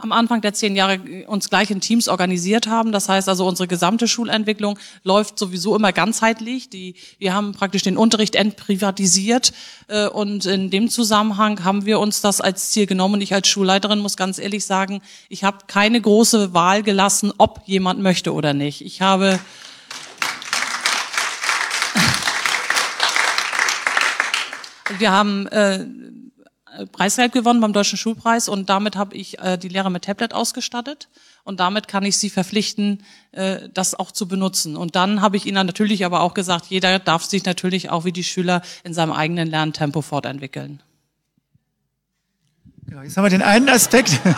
am 0.00 0.12
Anfang 0.12 0.42
der 0.42 0.52
zehn 0.52 0.76
Jahre 0.76 1.00
uns 1.26 1.48
gleich 1.48 1.70
in 1.70 1.80
Teams 1.80 2.06
organisiert 2.06 2.66
haben. 2.66 2.92
Das 2.92 3.08
heißt 3.08 3.30
also, 3.30 3.46
unsere 3.46 3.66
gesamte 3.66 4.06
Schulentwicklung 4.06 4.78
läuft 5.04 5.38
sowieso 5.38 5.74
immer 5.74 5.92
ganzheitlich. 5.92 6.68
Die, 6.68 6.96
wir 7.18 7.32
haben 7.34 7.52
praktisch 7.52 7.82
den 7.82 7.96
Unterricht 7.96 8.34
entprivatisiert 8.34 9.52
äh, 9.88 10.06
und 10.06 10.46
in 10.46 10.70
dem 10.70 10.90
Zusammenhang 10.90 11.64
haben 11.64 11.86
wir 11.86 11.98
uns 11.98 12.20
das 12.20 12.42
als 12.42 12.72
Ziel 12.72 12.84
genommen. 12.84 13.20
Ich 13.20 13.34
als 13.34 13.48
Schulleiterin 13.48 14.00
muss 14.00 14.18
ganz 14.18 14.38
ehrlich 14.38 14.64
sagen, 14.66 15.00
ich 15.30 15.44
habe 15.44 15.58
keine 15.66 16.00
große 16.00 16.54
Wahl 16.54 16.82
gelassen, 16.82 17.32
ob 17.38 17.62
jemand 17.64 18.00
möchte 18.00 18.34
oder 18.34 18.52
nicht. 18.52 18.82
Ich 18.82 19.00
habe 19.00 19.40
wir 24.98 25.12
haben 25.12 25.46
äh, 25.48 25.84
Preisgeld 26.92 27.32
gewonnen 27.32 27.60
beim 27.60 27.72
Deutschen 27.72 27.98
Schulpreis 27.98 28.48
und 28.48 28.68
damit 28.68 28.96
habe 28.96 29.16
ich 29.16 29.38
äh, 29.38 29.56
die 29.58 29.68
Lehrer 29.68 29.90
mit 29.90 30.04
Tablet 30.04 30.32
ausgestattet 30.34 31.08
und 31.44 31.60
damit 31.60 31.88
kann 31.88 32.04
ich 32.04 32.18
sie 32.18 32.30
verpflichten, 32.30 33.02
äh, 33.32 33.68
das 33.72 33.94
auch 33.94 34.12
zu 34.12 34.28
benutzen. 34.28 34.76
Und 34.76 34.96
dann 34.96 35.20
habe 35.20 35.36
ich 35.36 35.46
ihnen 35.46 35.66
natürlich 35.66 36.04
aber 36.04 36.20
auch 36.20 36.34
gesagt, 36.34 36.66
jeder 36.66 36.98
darf 36.98 37.24
sich 37.24 37.44
natürlich 37.44 37.90
auch 37.90 38.04
wie 38.04 38.12
die 38.12 38.24
Schüler 38.24 38.62
in 38.84 38.94
seinem 38.94 39.12
eigenen 39.12 39.48
Lerntempo 39.48 40.02
fortentwickeln. 40.02 40.82
Genau, 42.86 43.02
jetzt 43.02 43.16
haben 43.16 43.24
wir 43.24 43.30
den 43.30 43.42
einen 43.42 43.68
Aspekt. 43.68 44.20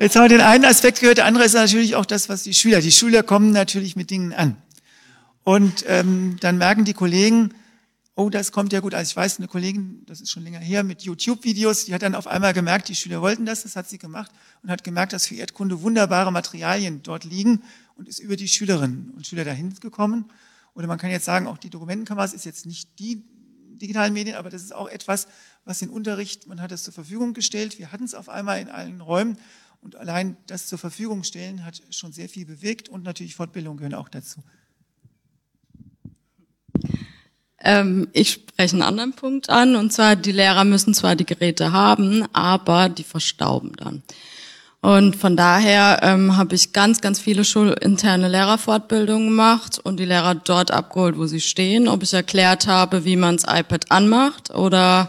Jetzt 0.00 0.16
haben 0.16 0.24
wir 0.24 0.28
den 0.28 0.40
einen 0.40 0.64
Aspekt 0.64 1.00
gehört, 1.00 1.18
der 1.18 1.24
andere 1.24 1.44
ist 1.44 1.54
natürlich 1.54 1.94
auch 1.94 2.04
das, 2.04 2.28
was 2.28 2.42
die 2.42 2.52
Schüler. 2.52 2.80
Die 2.80 2.90
Schüler 2.90 3.22
kommen 3.22 3.52
natürlich 3.52 3.94
mit 3.94 4.10
Dingen 4.10 4.32
an. 4.32 4.56
Und 5.44 5.84
ähm, 5.86 6.36
dann 6.40 6.58
merken 6.58 6.84
die 6.84 6.94
Kollegen, 6.94 7.54
oh, 8.16 8.30
das 8.30 8.52
kommt 8.52 8.72
ja 8.72 8.80
gut. 8.80 8.94
Also 8.94 9.10
ich 9.10 9.16
weiß, 9.16 9.38
eine 9.38 9.48
Kollegin, 9.48 10.02
das 10.06 10.20
ist 10.20 10.30
schon 10.30 10.42
länger 10.42 10.58
her, 10.58 10.84
mit 10.84 11.02
YouTube-Videos, 11.02 11.84
die 11.84 11.94
hat 11.94 12.02
dann 12.02 12.14
auf 12.14 12.26
einmal 12.26 12.52
gemerkt, 12.52 12.88
die 12.88 12.94
Schüler 12.94 13.20
wollten 13.20 13.44
das, 13.44 13.62
das 13.62 13.76
hat 13.76 13.88
sie 13.88 13.98
gemacht 13.98 14.30
und 14.62 14.70
hat 14.70 14.84
gemerkt, 14.84 15.12
dass 15.12 15.26
für 15.26 15.34
Erdkunde 15.34 15.82
wunderbare 15.82 16.32
Materialien 16.32 17.02
dort 17.02 17.24
liegen 17.24 17.62
und 17.96 18.08
ist 18.08 18.20
über 18.20 18.36
die 18.36 18.48
Schülerinnen 18.48 19.12
und 19.14 19.26
Schüler 19.26 19.44
dahin 19.44 19.74
gekommen. 19.74 20.26
Oder 20.74 20.86
man 20.86 20.98
kann 20.98 21.10
jetzt 21.10 21.24
sagen, 21.24 21.46
auch 21.46 21.58
die 21.58 21.70
Dokumentenkameras 21.70 22.32
ist 22.32 22.44
jetzt 22.44 22.66
nicht 22.66 22.98
die 22.98 23.22
digitalen 23.76 24.12
Medien, 24.12 24.36
aber 24.36 24.50
das 24.50 24.62
ist 24.62 24.74
auch 24.74 24.88
etwas, 24.88 25.26
was 25.64 25.80
den 25.80 25.90
Unterricht, 25.90 26.46
man 26.46 26.60
hat 26.60 26.72
es 26.72 26.84
zur 26.84 26.94
Verfügung 26.94 27.34
gestellt. 27.34 27.78
Wir 27.78 27.92
hatten 27.92 28.04
es 28.04 28.14
auf 28.14 28.28
einmal 28.28 28.60
in 28.60 28.68
allen 28.68 29.00
Räumen 29.00 29.38
und 29.80 29.96
allein 29.96 30.36
das 30.46 30.66
zur 30.66 30.78
Verfügung 30.78 31.24
stellen 31.24 31.64
hat 31.64 31.82
schon 31.90 32.12
sehr 32.12 32.28
viel 32.28 32.46
bewegt 32.46 32.88
und 32.88 33.02
natürlich 33.02 33.34
Fortbildung 33.34 33.76
gehören 33.76 33.94
auch 33.94 34.08
dazu. 34.08 34.42
Ähm, 37.64 38.08
ich 38.12 38.32
spreche 38.32 38.74
einen 38.74 38.82
anderen 38.82 39.12
Punkt 39.14 39.50
an, 39.50 39.74
und 39.74 39.92
zwar, 39.92 40.16
die 40.16 40.32
Lehrer 40.32 40.64
müssen 40.64 40.94
zwar 40.94 41.16
die 41.16 41.26
Geräte 41.26 41.72
haben, 41.72 42.24
aber 42.32 42.88
die 42.88 43.04
verstauben 43.04 43.72
dann. 43.76 44.02
Und 44.84 45.16
von 45.16 45.34
daher 45.34 46.00
ähm, 46.02 46.36
habe 46.36 46.54
ich 46.54 46.74
ganz, 46.74 47.00
ganz 47.00 47.18
viele 47.18 47.46
schulinterne 47.46 48.28
Lehrerfortbildungen 48.28 49.28
gemacht 49.28 49.80
und 49.82 49.98
die 49.98 50.04
Lehrer 50.04 50.34
dort 50.34 50.72
abgeholt, 50.72 51.16
wo 51.16 51.24
sie 51.24 51.40
stehen. 51.40 51.88
Ob 51.88 52.02
ich 52.02 52.12
erklärt 52.12 52.66
habe, 52.66 53.06
wie 53.06 53.16
man 53.16 53.38
das 53.38 53.46
iPad 53.48 53.90
anmacht 53.90 54.50
oder 54.50 55.08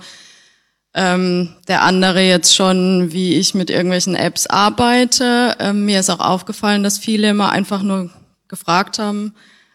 ähm, 0.94 1.56
der 1.68 1.82
andere 1.82 2.22
jetzt 2.22 2.56
schon, 2.56 3.12
wie 3.12 3.34
ich 3.34 3.54
mit 3.54 3.70
irgendwelchen 3.70 4.16
Apps 4.16 4.48
arbeite. 4.48 5.58
Ähm, 5.60 5.84
mir 5.84 6.00
ist 6.00 6.10
auch 6.10 6.22
aufgefallen, 6.22 6.82
dass 6.82 6.98
viele 6.98 7.30
immer 7.32 7.52
einfach 7.52 7.84
nur 7.84 8.10
gefragt 8.48 8.98
haben, 8.98 9.34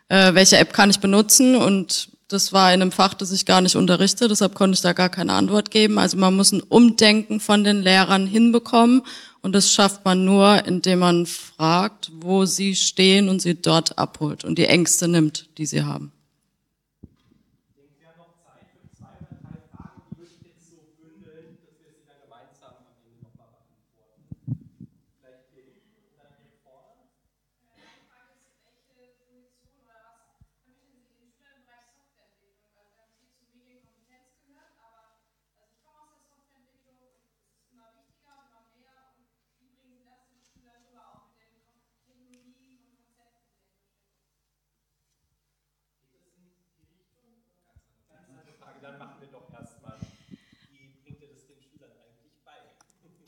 äh, 0.09 0.33
welche 0.33 0.57
App 0.57 0.73
kann 0.73 0.88
ich 0.88 1.01
benutzen 1.01 1.57
und 1.57 2.09
das 2.31 2.53
war 2.53 2.73
in 2.73 2.81
einem 2.81 2.93
Fach, 2.93 3.12
das 3.12 3.33
ich 3.33 3.45
gar 3.45 3.61
nicht 3.61 3.75
unterrichte, 3.75 4.29
deshalb 4.29 4.55
konnte 4.55 4.77
ich 4.77 4.81
da 4.81 4.93
gar 4.93 5.09
keine 5.09 5.33
Antwort 5.33 5.71
geben. 5.71 5.99
Also 5.99 6.16
man 6.16 6.37
muss 6.37 6.53
ein 6.53 6.62
Umdenken 6.62 7.40
von 7.40 7.64
den 7.64 7.83
Lehrern 7.83 8.27
hinbekommen 8.27 9.03
und 9.43 9.53
das 9.53 9.73
schafft 9.73 10.05
man 10.05 10.25
nur, 10.25 10.64
indem 10.64 11.01
man 11.01 11.27
fragt, 11.27 12.12
wo 12.14 12.45
sie 12.45 12.77
stehen 12.77 13.29
und 13.29 13.43
sie 13.43 13.61
dort 13.61 13.99
abholt 13.99 14.45
und 14.45 14.59
die 14.59 14.66
Ängste 14.66 15.09
nimmt, 15.09 15.49
die 15.59 15.66
sie 15.66 15.83
haben. 15.83 16.12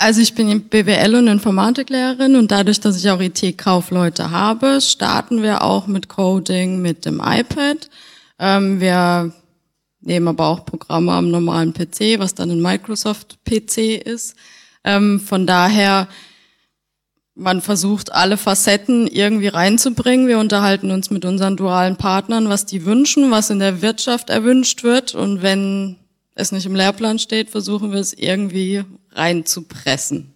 Also 0.03 0.21
ich 0.21 0.35
bin 0.35 0.63
BWL 0.63 1.15
und 1.15 1.29
Informatiklehrerin 1.29 2.35
und 2.35 2.51
dadurch, 2.51 2.81
dass 2.81 2.97
ich 2.97 3.09
auch 3.09 3.21
IT-Kaufleute 3.21 4.33
habe, 4.33 4.81
starten 4.81 5.45
wir 5.45 5.63
auch 5.63 5.87
mit 5.87 6.09
Coding 6.09 6.83
mit 6.83 7.07
dem 7.07 7.23
iPad. 7.25 7.89
Ähm, 8.41 8.81
wir 8.81 9.33
nehmen 10.01 10.27
aber 10.27 10.49
auch 10.49 10.67
Programme 10.67 11.13
am 11.13 11.31
normalen 11.31 11.73
PC, 11.73 12.19
was 12.19 12.35
dann 12.35 12.51
ein 12.51 12.61
Microsoft 12.61 13.39
PC 13.45 14.05
ist. 14.05 14.35
Ähm, 14.83 15.21
von 15.21 15.47
daher, 15.47 16.09
man 17.37 17.61
versucht 17.61 18.11
alle 18.11 18.39
Facetten 18.39 19.07
irgendwie 19.07 19.47
reinzubringen. 19.47 20.27
Wir 20.27 20.41
unterhalten 20.41 20.91
uns 20.91 21.13
mit 21.13 21.25
unseren 21.25 21.57
dualen 21.57 21.95
Partnern, 21.95 22.49
was 22.49 22.67
die 22.67 22.85
wünschen, 22.85 23.31
was 23.31 23.51
in 23.51 23.61
der 23.61 23.83
Wirtschaft 23.83 24.31
erwünscht 24.31 24.83
wird. 24.83 25.15
Und 25.15 25.43
wenn 25.43 26.02
es 26.35 26.53
nicht 26.53 26.67
im 26.67 26.75
Lehrplan 26.75 27.19
steht, 27.19 27.51
versuchen 27.51 27.93
wir 27.93 28.01
es 28.01 28.13
irgendwie 28.13 28.85
reinzupressen. 29.11 30.35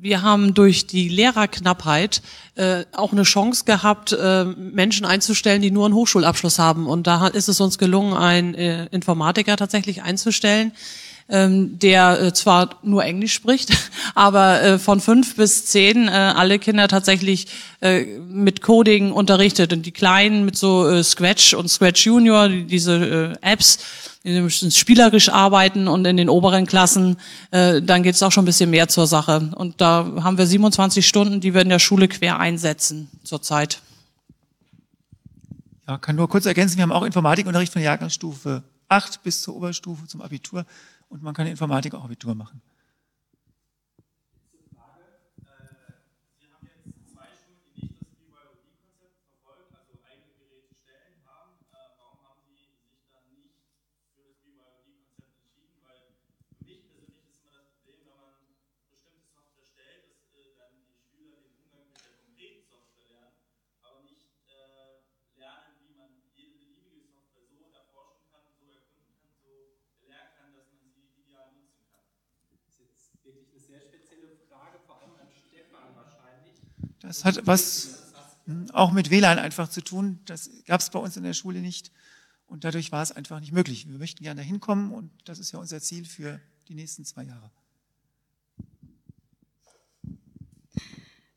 Wir 0.00 0.20
haben 0.20 0.52
durch 0.52 0.86
die 0.86 1.08
Lehrerknappheit 1.08 2.20
äh, 2.56 2.84
auch 2.92 3.12
eine 3.12 3.22
Chance 3.22 3.64
gehabt, 3.64 4.12
äh, 4.12 4.44
Menschen 4.44 5.06
einzustellen, 5.06 5.62
die 5.62 5.70
nur 5.70 5.86
einen 5.86 5.94
Hochschulabschluss 5.94 6.58
haben. 6.58 6.86
Und 6.86 7.06
da 7.06 7.28
ist 7.28 7.48
es 7.48 7.58
uns 7.58 7.78
gelungen, 7.78 8.12
einen 8.12 8.54
äh, 8.54 8.84
Informatiker 8.86 9.56
tatsächlich 9.56 10.02
einzustellen, 10.02 10.72
ähm, 11.28 11.78
der 11.78 12.20
äh, 12.20 12.32
zwar 12.34 12.78
nur 12.82 13.04
Englisch 13.04 13.32
spricht, 13.32 13.70
aber 14.14 14.62
äh, 14.62 14.78
von 14.78 15.00
fünf 15.00 15.36
bis 15.36 15.66
zehn 15.66 16.08
äh, 16.08 16.10
alle 16.10 16.58
Kinder 16.58 16.86
tatsächlich 16.88 17.46
äh, 17.80 18.04
mit 18.28 18.60
Coding 18.60 19.10
unterrichtet 19.10 19.72
und 19.72 19.86
die 19.86 19.92
Kleinen 19.92 20.44
mit 20.44 20.56
so 20.56 20.86
äh, 20.86 21.02
Scratch 21.02 21.54
und 21.54 21.68
Scratch 21.68 22.04
Junior, 22.04 22.48
die, 22.48 22.64
diese 22.64 23.36
äh, 23.42 23.52
Apps, 23.52 23.78
die 24.24 24.40
müssen 24.40 24.70
spielerisch 24.70 25.28
arbeiten 25.28 25.88
und 25.88 26.04
in 26.06 26.16
den 26.16 26.28
oberen 26.28 26.66
Klassen, 26.66 27.16
äh, 27.50 27.80
dann 27.80 28.02
geht 28.02 28.14
es 28.14 28.22
auch 28.22 28.32
schon 28.32 28.44
ein 28.44 28.46
bisschen 28.46 28.70
mehr 28.70 28.88
zur 28.88 29.06
Sache. 29.06 29.50
Und 29.54 29.80
da 29.80 30.10
haben 30.22 30.38
wir 30.38 30.46
27 30.46 31.06
Stunden, 31.06 31.40
die 31.40 31.52
wir 31.52 31.60
in 31.60 31.68
der 31.68 31.78
Schule 31.78 32.08
quer 32.08 32.38
einsetzen 32.38 33.10
zurzeit. 33.22 33.82
Ja, 35.86 35.98
kann 35.98 36.16
nur 36.16 36.28
kurz 36.28 36.46
ergänzen, 36.46 36.76
wir 36.76 36.82
haben 36.82 36.92
auch 36.92 37.02
Informatikunterricht 37.02 37.72
von 37.72 37.82
Jahrgangsstufe 37.82 38.62
8 38.88 39.22
bis 39.22 39.42
zur 39.42 39.56
Oberstufe 39.56 40.06
zum 40.06 40.22
Abitur 40.22 40.64
und 41.08 41.22
man 41.22 41.34
kann 41.34 41.46
Informatik 41.46 41.94
auch 41.94 42.04
Abitur 42.04 42.34
machen. 42.34 42.62
Das 77.04 77.24
hat 77.24 77.46
was 77.46 78.02
hm, 78.46 78.70
auch 78.72 78.90
mit 78.90 79.10
WLAN 79.10 79.38
einfach 79.38 79.68
zu 79.68 79.82
tun. 79.82 80.20
Das 80.24 80.50
gab 80.66 80.80
es 80.80 80.90
bei 80.90 80.98
uns 80.98 81.16
in 81.16 81.22
der 81.22 81.34
Schule 81.34 81.60
nicht. 81.60 81.92
Und 82.46 82.64
dadurch 82.64 82.92
war 82.92 83.02
es 83.02 83.12
einfach 83.12 83.40
nicht 83.40 83.52
möglich. 83.52 83.88
Wir 83.88 83.98
möchten 83.98 84.22
gerne 84.22 84.40
dahin 84.40 84.60
kommen 84.60 84.92
und 84.92 85.10
das 85.24 85.38
ist 85.38 85.52
ja 85.52 85.58
unser 85.58 85.80
Ziel 85.80 86.04
für 86.04 86.40
die 86.68 86.74
nächsten 86.74 87.04
zwei 87.04 87.24
Jahre. 87.24 87.50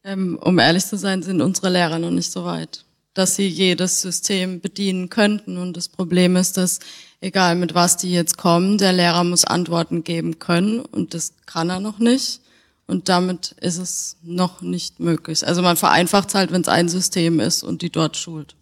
Ähm, 0.03 0.39
um 0.41 0.57
ehrlich 0.57 0.85
zu 0.85 0.97
sein, 0.97 1.21
sind 1.21 1.41
unsere 1.41 1.69
Lehrer 1.69 1.99
noch 1.99 2.11
nicht 2.11 2.31
so 2.31 2.45
weit, 2.45 2.85
dass 3.13 3.35
sie 3.35 3.47
jedes 3.47 4.01
System 4.01 4.61
bedienen 4.61 5.09
könnten. 5.09 5.57
Und 5.57 5.75
das 5.75 5.89
Problem 5.89 6.37
ist, 6.37 6.55
dass 6.55 6.79
egal 7.21 7.55
mit 7.55 7.73
was 7.73 7.97
die 7.97 8.11
jetzt 8.11 8.37
kommen, 8.37 8.77
der 8.77 8.93
Lehrer 8.93 9.23
muss 9.23 9.45
Antworten 9.45 10.03
geben 10.03 10.39
können 10.39 10.81
und 10.81 11.13
das 11.13 11.33
kann 11.45 11.69
er 11.69 11.79
noch 11.79 11.99
nicht. 11.99 12.41
Und 12.85 13.09
damit 13.09 13.51
ist 13.59 13.77
es 13.77 14.15
noch 14.21 14.61
nicht 14.61 15.01
möglich. 15.01 15.45
Also 15.45 15.61
man 15.61 15.75
vereinfacht 15.75 16.29
es 16.29 16.35
halt, 16.35 16.51
wenn 16.51 16.61
es 16.61 16.69
ein 16.69 16.87
System 16.87 17.41
ist 17.41 17.61
und 17.61 17.81
die 17.81 17.89
dort 17.89 18.15
schult. 18.15 18.55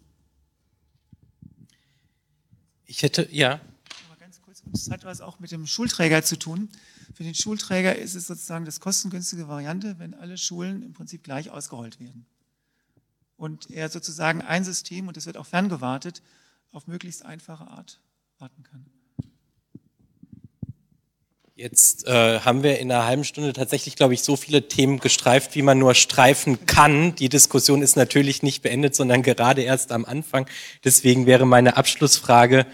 Ich 2.86 3.02
hätte, 3.02 3.28
ja. 3.30 3.60
ganz 4.18 4.42
kurz, 4.42 4.62
das 4.64 4.90
hat 4.90 5.04
was 5.04 5.20
auch 5.20 5.38
mit 5.38 5.52
dem 5.52 5.66
Schulträger 5.66 6.24
zu 6.24 6.36
tun. 6.36 6.68
Für 7.14 7.22
den 7.22 7.36
Schulträger 7.36 7.96
ist 7.96 8.16
es 8.16 8.26
sozusagen 8.26 8.64
das 8.64 8.80
kostengünstige 8.80 9.46
Variante, 9.46 10.00
wenn 10.00 10.12
alle 10.14 10.36
Schulen 10.36 10.82
im 10.82 10.92
Prinzip 10.92 11.22
gleich 11.22 11.50
ausgerollt 11.50 12.00
werden. 12.00 12.26
Und 13.36 13.70
er 13.70 13.90
sozusagen 13.90 14.42
ein 14.42 14.64
System, 14.64 15.06
und 15.06 15.16
das 15.16 15.26
wird 15.26 15.36
auch 15.36 15.46
ferngewartet, 15.46 16.20
auf 16.72 16.88
möglichst 16.88 17.24
einfache 17.24 17.68
Art 17.68 18.00
warten 18.38 18.62
kann. 18.62 18.84
Jetzt 21.54 22.06
äh, 22.06 22.40
haben 22.40 22.62
wir 22.62 22.78
in 22.80 22.92
einer 22.92 23.06
halben 23.06 23.24
Stunde 23.24 23.54
tatsächlich, 23.54 23.96
glaube 23.96 24.12
ich, 24.12 24.22
so 24.22 24.36
viele 24.36 24.68
Themen 24.68 24.98
gestreift, 25.00 25.54
wie 25.54 25.62
man 25.62 25.78
nur 25.78 25.94
streifen 25.94 26.66
kann. 26.66 27.14
Die 27.14 27.30
Diskussion 27.30 27.80
ist 27.80 27.96
natürlich 27.96 28.42
nicht 28.42 28.60
beendet, 28.60 28.94
sondern 28.94 29.22
gerade 29.22 29.62
erst 29.62 29.90
am 29.90 30.04
Anfang. 30.04 30.46
Deswegen 30.84 31.24
wäre 31.24 31.46
meine 31.46 31.78
Abschlussfrage 31.78 32.66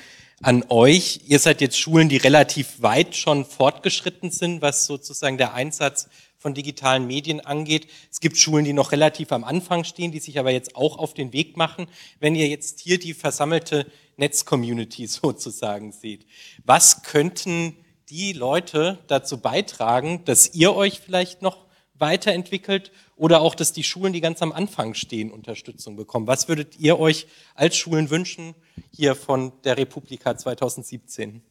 an 0.42 0.64
euch. 0.68 1.20
Ihr 1.27 1.38
seid 1.38 1.61
jetzt 1.61 1.79
Schulen, 1.79 2.09
die 2.09 2.16
relativ 2.16 2.83
weit 2.83 3.14
schon 3.14 3.44
fortgeschritten 3.44 4.33
sind, 4.33 4.62
was 4.62 4.87
sozusagen 4.87 5.38
der 5.38 5.55
Einsatz 5.55 6.09
von 6.42 6.55
digitalen 6.55 7.07
Medien 7.07 7.40
angeht. 7.40 7.87
Es 8.11 8.20
gibt 8.20 8.37
Schulen, 8.37 8.64
die 8.64 8.72
noch 8.72 8.92
relativ 8.92 9.33
am 9.33 9.44
Anfang 9.44 9.85
stehen, 9.85 10.12
die 10.12 10.18
sich 10.18 10.38
aber 10.38 10.50
jetzt 10.50 10.76
auch 10.76 10.98
auf 10.98 11.14
den 11.14 11.33
Weg 11.33 11.57
machen. 11.57 11.87
Wenn 12.20 12.35
ihr 12.35 12.48
jetzt 12.48 12.81
hier 12.81 12.98
die 12.98 13.14
versammelte 13.14 13.87
Netzcommunity 14.16 15.07
sozusagen 15.07 15.92
seht, 15.92 16.26
was 16.64 17.02
könnten 17.05 17.76
die 18.11 18.33
Leute 18.33 18.98
dazu 19.07 19.38
beitragen, 19.38 20.24
dass 20.24 20.55
ihr 20.55 20.74
euch 20.74 21.00
vielleicht 21.00 21.40
noch 21.40 21.66
weiterentwickelt 21.94 22.90
oder 23.16 23.40
auch, 23.40 23.55
dass 23.55 23.72
die 23.72 23.85
Schulen, 23.85 24.12
die 24.12 24.20
ganz 24.20 24.42
am 24.42 24.50
Anfang 24.52 24.94
stehen, 24.94 25.31
Unterstützung 25.31 25.94
bekommen? 25.94 26.26
Was 26.26 26.48
würdet 26.48 26.78
ihr 26.78 26.98
euch 26.98 27.28
als 27.55 27.76
Schulen 27.76 28.11
wünschen 28.11 28.55
hier 28.90 29.14
von 29.14 29.52
der 29.62 29.78
Republika 29.78 30.37
2017? 30.37 31.42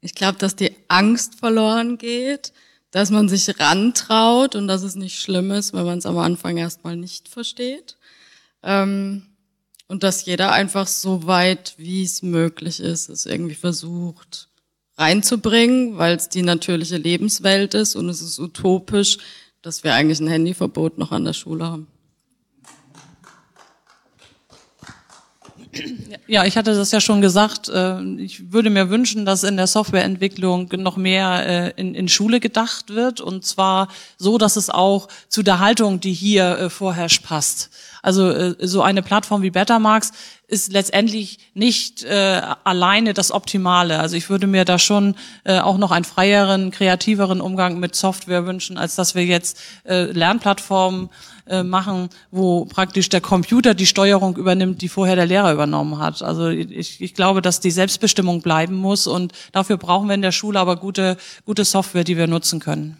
Ich 0.00 0.14
glaube, 0.14 0.38
dass 0.38 0.56
die 0.56 0.74
Angst 0.90 1.36
verloren 1.36 1.98
geht, 1.98 2.52
dass 2.90 3.10
man 3.10 3.28
sich 3.28 3.60
rantraut 3.60 4.56
und 4.56 4.66
dass 4.66 4.82
es 4.82 4.96
nicht 4.96 5.20
schlimm 5.20 5.50
ist, 5.52 5.72
wenn 5.72 5.84
man 5.84 5.98
es 5.98 6.06
am 6.06 6.18
Anfang 6.18 6.56
erstmal 6.56 6.96
nicht 6.96 7.28
versteht. 7.28 7.96
Ähm, 8.62 9.26
und 9.86 10.02
dass 10.02 10.24
jeder 10.24 10.52
einfach 10.52 10.86
so 10.86 11.26
weit, 11.26 11.74
wie 11.76 12.02
es 12.02 12.22
möglich 12.22 12.80
ist, 12.80 13.08
es 13.08 13.26
irgendwie 13.26 13.54
versucht 13.54 14.48
reinzubringen, 14.96 15.98
weil 15.98 16.16
es 16.16 16.28
die 16.28 16.42
natürliche 16.42 16.96
Lebenswelt 16.96 17.74
ist 17.74 17.96
und 17.96 18.08
es 18.08 18.20
ist 18.20 18.38
utopisch, 18.38 19.18
dass 19.62 19.82
wir 19.82 19.94
eigentlich 19.94 20.20
ein 20.20 20.28
Handyverbot 20.28 20.98
noch 20.98 21.10
an 21.10 21.24
der 21.24 21.32
Schule 21.32 21.66
haben. 21.66 21.86
Ja, 26.26 26.44
ich 26.44 26.56
hatte 26.56 26.74
das 26.74 26.90
ja 26.90 27.00
schon 27.00 27.20
gesagt. 27.20 27.68
äh, 27.68 28.00
Ich 28.18 28.52
würde 28.52 28.70
mir 28.70 28.90
wünschen, 28.90 29.24
dass 29.24 29.44
in 29.44 29.56
der 29.56 29.66
Softwareentwicklung 29.66 30.68
noch 30.78 30.96
mehr 30.96 31.74
äh, 31.76 31.80
in, 31.80 32.08
Schule 32.08 32.40
gedacht 32.40 32.90
wird 32.90 33.20
und 33.20 33.44
zwar 33.44 33.88
so, 34.18 34.38
dass 34.38 34.56
es 34.56 34.70
auch 34.70 35.08
zu 35.28 35.42
der 35.42 35.60
Haltung, 35.60 36.00
die 36.00 36.12
hier 36.12 36.58
äh, 36.58 36.70
vorherrscht, 36.70 37.22
passt. 37.22 37.70
Also 38.02 38.54
so 38.58 38.80
eine 38.80 39.02
Plattform 39.02 39.42
wie 39.42 39.50
Betamax 39.50 40.12
ist 40.48 40.72
letztendlich 40.72 41.38
nicht 41.54 42.02
äh, 42.02 42.40
alleine 42.64 43.14
das 43.14 43.30
Optimale. 43.30 43.98
Also 44.00 44.16
ich 44.16 44.30
würde 44.30 44.46
mir 44.46 44.64
da 44.64 44.78
schon 44.78 45.14
äh, 45.44 45.58
auch 45.60 45.78
noch 45.78 45.90
einen 45.90 46.04
freieren, 46.04 46.70
kreativeren 46.70 47.40
Umgang 47.40 47.78
mit 47.78 47.94
Software 47.94 48.46
wünschen, 48.46 48.78
als 48.78 48.96
dass 48.96 49.14
wir 49.14 49.24
jetzt 49.24 49.60
äh, 49.84 50.04
Lernplattformen 50.04 51.10
äh, 51.50 51.64
machen, 51.64 52.08
wo 52.30 52.64
praktisch 52.64 53.08
der 53.08 53.20
Computer 53.20 53.74
die 53.74 53.86
Steuerung 53.86 54.36
übernimmt, 54.36 54.82
die 54.82 54.88
vorher 54.88 55.16
der 55.16 55.26
Lehrer 55.26 55.52
übernommen 55.52 55.98
hat. 55.98 56.22
Also 56.22 56.48
ich, 56.48 57.00
ich 57.00 57.14
glaube, 57.14 57.42
dass 57.42 57.58
die 57.58 57.72
Selbstbestimmung 57.72 58.40
bleiben 58.40 58.76
muss 58.76 59.08
und 59.08 59.32
dafür 59.50 59.76
brauchen 59.76 60.06
wir 60.06 60.14
in 60.14 60.22
der 60.22 60.30
Schule 60.30 60.60
aber 60.60 60.76
gute, 60.76 61.16
gute 61.44 61.64
Software, 61.64 62.04
die 62.04 62.16
wir 62.16 62.28
nutzen 62.28 62.60
können. 62.60 62.98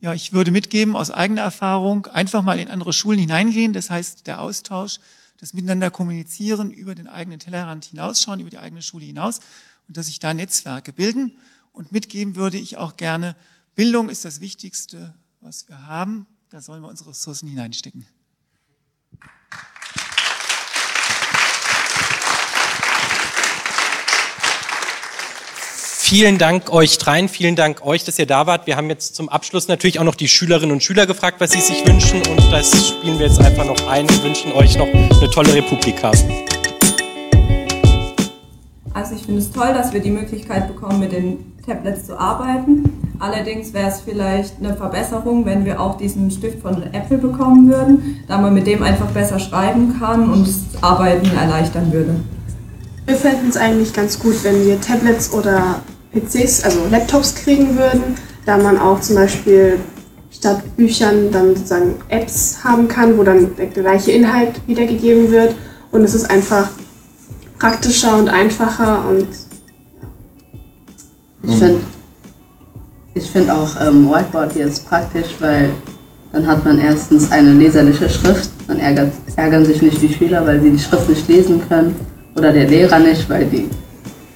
Ja, 0.00 0.14
ich 0.14 0.32
würde 0.32 0.50
mitgeben 0.50 0.96
aus 0.96 1.12
eigener 1.12 1.42
Erfahrung, 1.42 2.06
einfach 2.06 2.42
mal 2.42 2.58
in 2.58 2.68
andere 2.68 2.92
Schulen 2.92 3.20
hineingehen. 3.20 3.72
Das 3.72 3.88
heißt, 3.88 4.26
der 4.26 4.40
Austausch, 4.40 4.98
das 5.38 5.54
Miteinander 5.54 5.92
kommunizieren, 5.92 6.72
über 6.72 6.96
den 6.96 7.06
eigenen 7.06 7.38
Tellerrand 7.38 7.84
hinausschauen, 7.84 8.40
über 8.40 8.50
die 8.50 8.58
eigene 8.58 8.82
Schule 8.82 9.04
hinaus 9.04 9.38
und 9.86 9.96
dass 9.96 10.06
sich 10.06 10.18
da 10.18 10.34
Netzwerke 10.34 10.92
bilden. 10.92 11.36
Und 11.72 11.92
mitgeben 11.92 12.34
würde 12.34 12.58
ich 12.58 12.76
auch 12.76 12.96
gerne, 12.96 13.36
Bildung 13.76 14.08
ist 14.08 14.24
das 14.24 14.40
Wichtigste, 14.40 15.14
was 15.40 15.68
wir 15.68 15.86
haben. 15.86 16.26
Da 16.50 16.62
sollen 16.62 16.80
wir 16.80 16.88
unsere 16.88 17.10
Ressourcen 17.10 17.46
hineinstecken. 17.46 18.06
Vielen 25.60 26.38
Dank 26.38 26.70
euch 26.70 26.96
dreien, 26.96 27.28
vielen 27.28 27.54
Dank 27.54 27.84
euch, 27.84 28.04
dass 28.04 28.18
ihr 28.18 28.24
da 28.24 28.46
wart. 28.46 28.66
Wir 28.66 28.78
haben 28.78 28.88
jetzt 28.88 29.14
zum 29.14 29.28
Abschluss 29.28 29.68
natürlich 29.68 29.98
auch 29.98 30.04
noch 30.04 30.14
die 30.14 30.26
Schülerinnen 30.26 30.72
und 30.72 30.82
Schüler 30.82 31.06
gefragt, 31.06 31.38
was 31.38 31.50
sie 31.50 31.60
sich 31.60 31.86
wünschen 31.86 32.26
und 32.26 32.50
das 32.50 32.88
spielen 32.88 33.18
wir 33.18 33.26
jetzt 33.26 33.40
einfach 33.40 33.66
noch 33.66 33.86
ein. 33.86 34.08
Wir 34.08 34.22
wünschen 34.22 34.52
euch 34.52 34.78
noch 34.78 34.86
eine 34.86 35.30
tolle 35.30 35.52
Republika. 35.52 36.12
Also 38.94 39.16
ich 39.16 39.22
finde 39.22 39.40
es 39.40 39.52
toll, 39.52 39.74
dass 39.74 39.92
wir 39.92 40.00
die 40.00 40.10
Möglichkeit 40.10 40.66
bekommen, 40.66 40.98
mit 41.00 41.12
den 41.12 41.57
Tablets 41.68 42.06
zu 42.06 42.18
arbeiten. 42.18 42.84
Allerdings 43.18 43.72
wäre 43.74 43.88
es 43.88 44.00
vielleicht 44.00 44.54
eine 44.58 44.74
Verbesserung, 44.74 45.44
wenn 45.44 45.64
wir 45.64 45.80
auch 45.80 45.98
diesen 45.98 46.30
Stift 46.30 46.62
von 46.62 46.82
Apple 46.92 47.18
bekommen 47.18 47.68
würden, 47.68 48.24
da 48.26 48.38
man 48.38 48.54
mit 48.54 48.66
dem 48.66 48.82
einfach 48.82 49.08
besser 49.08 49.38
schreiben 49.38 49.96
kann 49.98 50.30
und 50.32 50.46
das 50.46 50.82
Arbeiten 50.82 51.28
erleichtern 51.36 51.92
würde. 51.92 52.16
Wir 53.06 53.16
fänden 53.16 53.48
es 53.48 53.56
eigentlich 53.56 53.92
ganz 53.92 54.18
gut, 54.18 54.42
wenn 54.44 54.64
wir 54.64 54.80
Tablets 54.80 55.32
oder 55.32 55.80
PCs, 56.12 56.64
also 56.64 56.80
Laptops 56.90 57.34
kriegen 57.34 57.76
würden, 57.76 58.16
da 58.46 58.56
man 58.56 58.78
auch 58.78 59.00
zum 59.00 59.16
Beispiel 59.16 59.78
statt 60.30 60.62
Büchern 60.76 61.30
dann 61.32 61.56
sozusagen 61.56 61.96
Apps 62.08 62.62
haben 62.62 62.86
kann, 62.86 63.18
wo 63.18 63.24
dann 63.24 63.56
der 63.56 63.66
gleiche 63.66 64.12
Inhalt 64.12 64.60
wiedergegeben 64.66 65.30
wird. 65.30 65.54
Und 65.90 66.02
es 66.04 66.14
ist 66.14 66.30
einfach 66.30 66.68
praktischer 67.58 68.16
und 68.16 68.28
einfacher 68.28 69.04
und 69.08 69.26
Ich 71.48 71.56
finde 71.56 71.80
ich 73.14 73.30
find 73.30 73.50
auch 73.50 73.70
ähm, 73.80 74.08
Whiteboard 74.10 74.54
jetzt 74.54 74.88
praktisch, 74.88 75.28
weil 75.40 75.70
dann 76.32 76.46
hat 76.46 76.64
man 76.64 76.78
erstens 76.78 77.32
eine 77.32 77.52
leserliche 77.54 78.08
Schrift, 78.08 78.50
dann 78.68 78.78
ärgert, 78.78 79.12
ärgern 79.36 79.64
sich 79.64 79.80
nicht 79.80 80.00
die 80.02 80.12
Schüler, 80.12 80.46
weil 80.46 80.60
sie 80.60 80.70
die 80.70 80.78
Schrift 80.78 81.08
nicht 81.08 81.26
lesen 81.26 81.60
können 81.68 81.96
oder 82.36 82.52
der 82.52 82.68
Lehrer 82.68 82.98
nicht, 82.98 83.28
weil 83.30 83.46
die, 83.46 83.68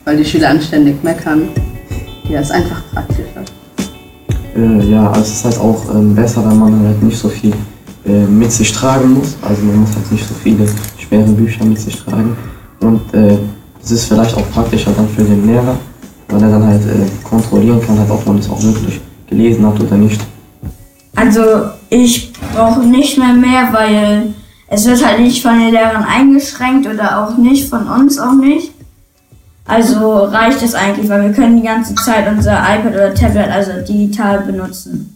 weil 0.05 0.17
die 0.17 0.25
Schüler 0.25 0.51
anständig 0.51 1.03
meckern. 1.03 1.49
Ja, 2.29 2.41
ist 2.41 2.51
einfach 2.51 2.83
praktischer. 2.93 3.43
Äh, 4.57 4.91
ja, 4.91 5.09
also 5.09 5.21
es 5.21 5.33
ist 5.33 5.45
halt 5.45 5.59
auch 5.59 5.95
ähm, 5.95 6.15
besser, 6.15 6.45
weil 6.45 6.55
man 6.55 6.87
halt 6.87 7.03
nicht 7.03 7.19
so 7.19 7.29
viel 7.29 7.53
äh, 8.07 8.25
mit 8.25 8.51
sich 8.51 8.73
tragen 8.73 9.15
muss. 9.15 9.37
Also 9.43 9.63
man 9.63 9.81
muss 9.81 9.95
halt 9.95 10.11
nicht 10.11 10.27
so 10.27 10.35
viele 10.43 10.67
schwere 10.97 11.31
Bücher 11.31 11.65
mit 11.65 11.79
sich 11.79 12.03
tragen. 12.03 12.37
Und 12.81 13.03
äh, 13.13 13.39
es 13.83 13.91
ist 13.91 14.07
vielleicht 14.07 14.35
auch 14.35 14.51
praktischer 14.51 14.93
dann 14.97 15.09
für 15.09 15.23
den 15.23 15.47
Lehrer, 15.47 15.77
weil 16.33 16.43
er 16.43 16.51
dann 16.51 16.67
halt 16.67 16.83
äh, 16.83 17.07
kontrollieren 17.23 17.81
kann, 17.87 17.99
halt, 17.99 18.11
ob 18.11 18.27
man 18.27 18.39
das 18.39 18.49
auch 18.49 18.63
wirklich 18.63 19.01
gelesen 19.29 19.67
hat 19.67 19.79
oder 19.79 19.97
nicht. 19.97 20.21
Also 21.15 21.43
ich 21.91 22.33
brauche 22.55 22.81
nicht 22.81 23.19
mehr 23.19 23.35
mehr, 23.35 23.69
weil 23.73 24.35
es 24.69 24.87
wird 24.87 25.05
halt 25.05 25.21
nicht 25.21 25.43
von 25.43 25.59
den 25.59 25.73
Lehrern 25.73 26.05
eingeschränkt 26.05 26.87
oder 26.87 27.23
auch 27.23 27.37
nicht 27.37 27.69
von 27.69 27.87
uns 27.87 28.19
auch 28.19 28.35
nicht. 28.35 28.73
Also 29.67 30.25
reicht 30.25 30.63
es 30.63 30.75
eigentlich, 30.75 31.09
weil 31.09 31.23
wir 31.23 31.33
können 31.33 31.57
die 31.57 31.67
ganze 31.67 31.95
Zeit 31.95 32.27
unser 32.31 32.55
iPad 32.55 32.95
oder 32.95 33.15
Tablet 33.15 33.51
also 33.51 33.73
digital 33.87 34.41
benutzen. 34.41 35.15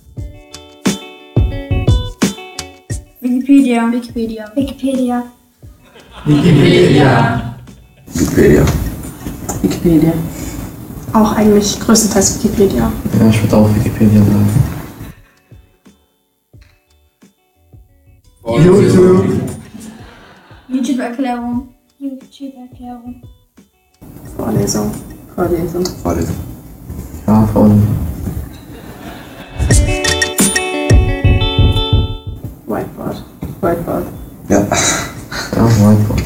Wikipedia. 3.21 3.91
Wikipedia. 3.91 4.45
Wikipedia. 4.55 5.23
Wikipedia. 6.27 7.57
Wikipedia. 8.15 8.65
Wikipedia. 9.63 10.13
Auch 11.17 11.33
eigentlich 11.33 11.81
größtenteils 11.81 12.45
Wikipedia. 12.45 12.93
Ja, 13.19 13.29
ich 13.31 13.43
würde 13.43 13.57
auch 13.57 13.75
Wikipedia 13.75 14.21
sagen. 14.23 14.49
YouTube. 18.45 19.25
YouTube-Erklärung. 20.69 21.69
YouTube-Erklärung. 21.99 23.23
Vorlesung. 24.37 24.93
Vorlesung. 25.35 25.87
Vorlesung. 26.03 26.37
Ja, 27.27 27.47
von 27.47 27.83
Whiteboard. 32.67 33.25
Whiteboard. 33.63 34.05
Ja. 34.51 34.59
ja, 34.61 35.65
Whiteboard. 35.65 36.23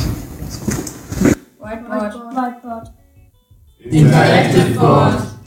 Whiteboard. 1.60 2.14
Whiteboard. 2.34 2.99
Intellektive 3.84 4.78
board. 4.78 5.39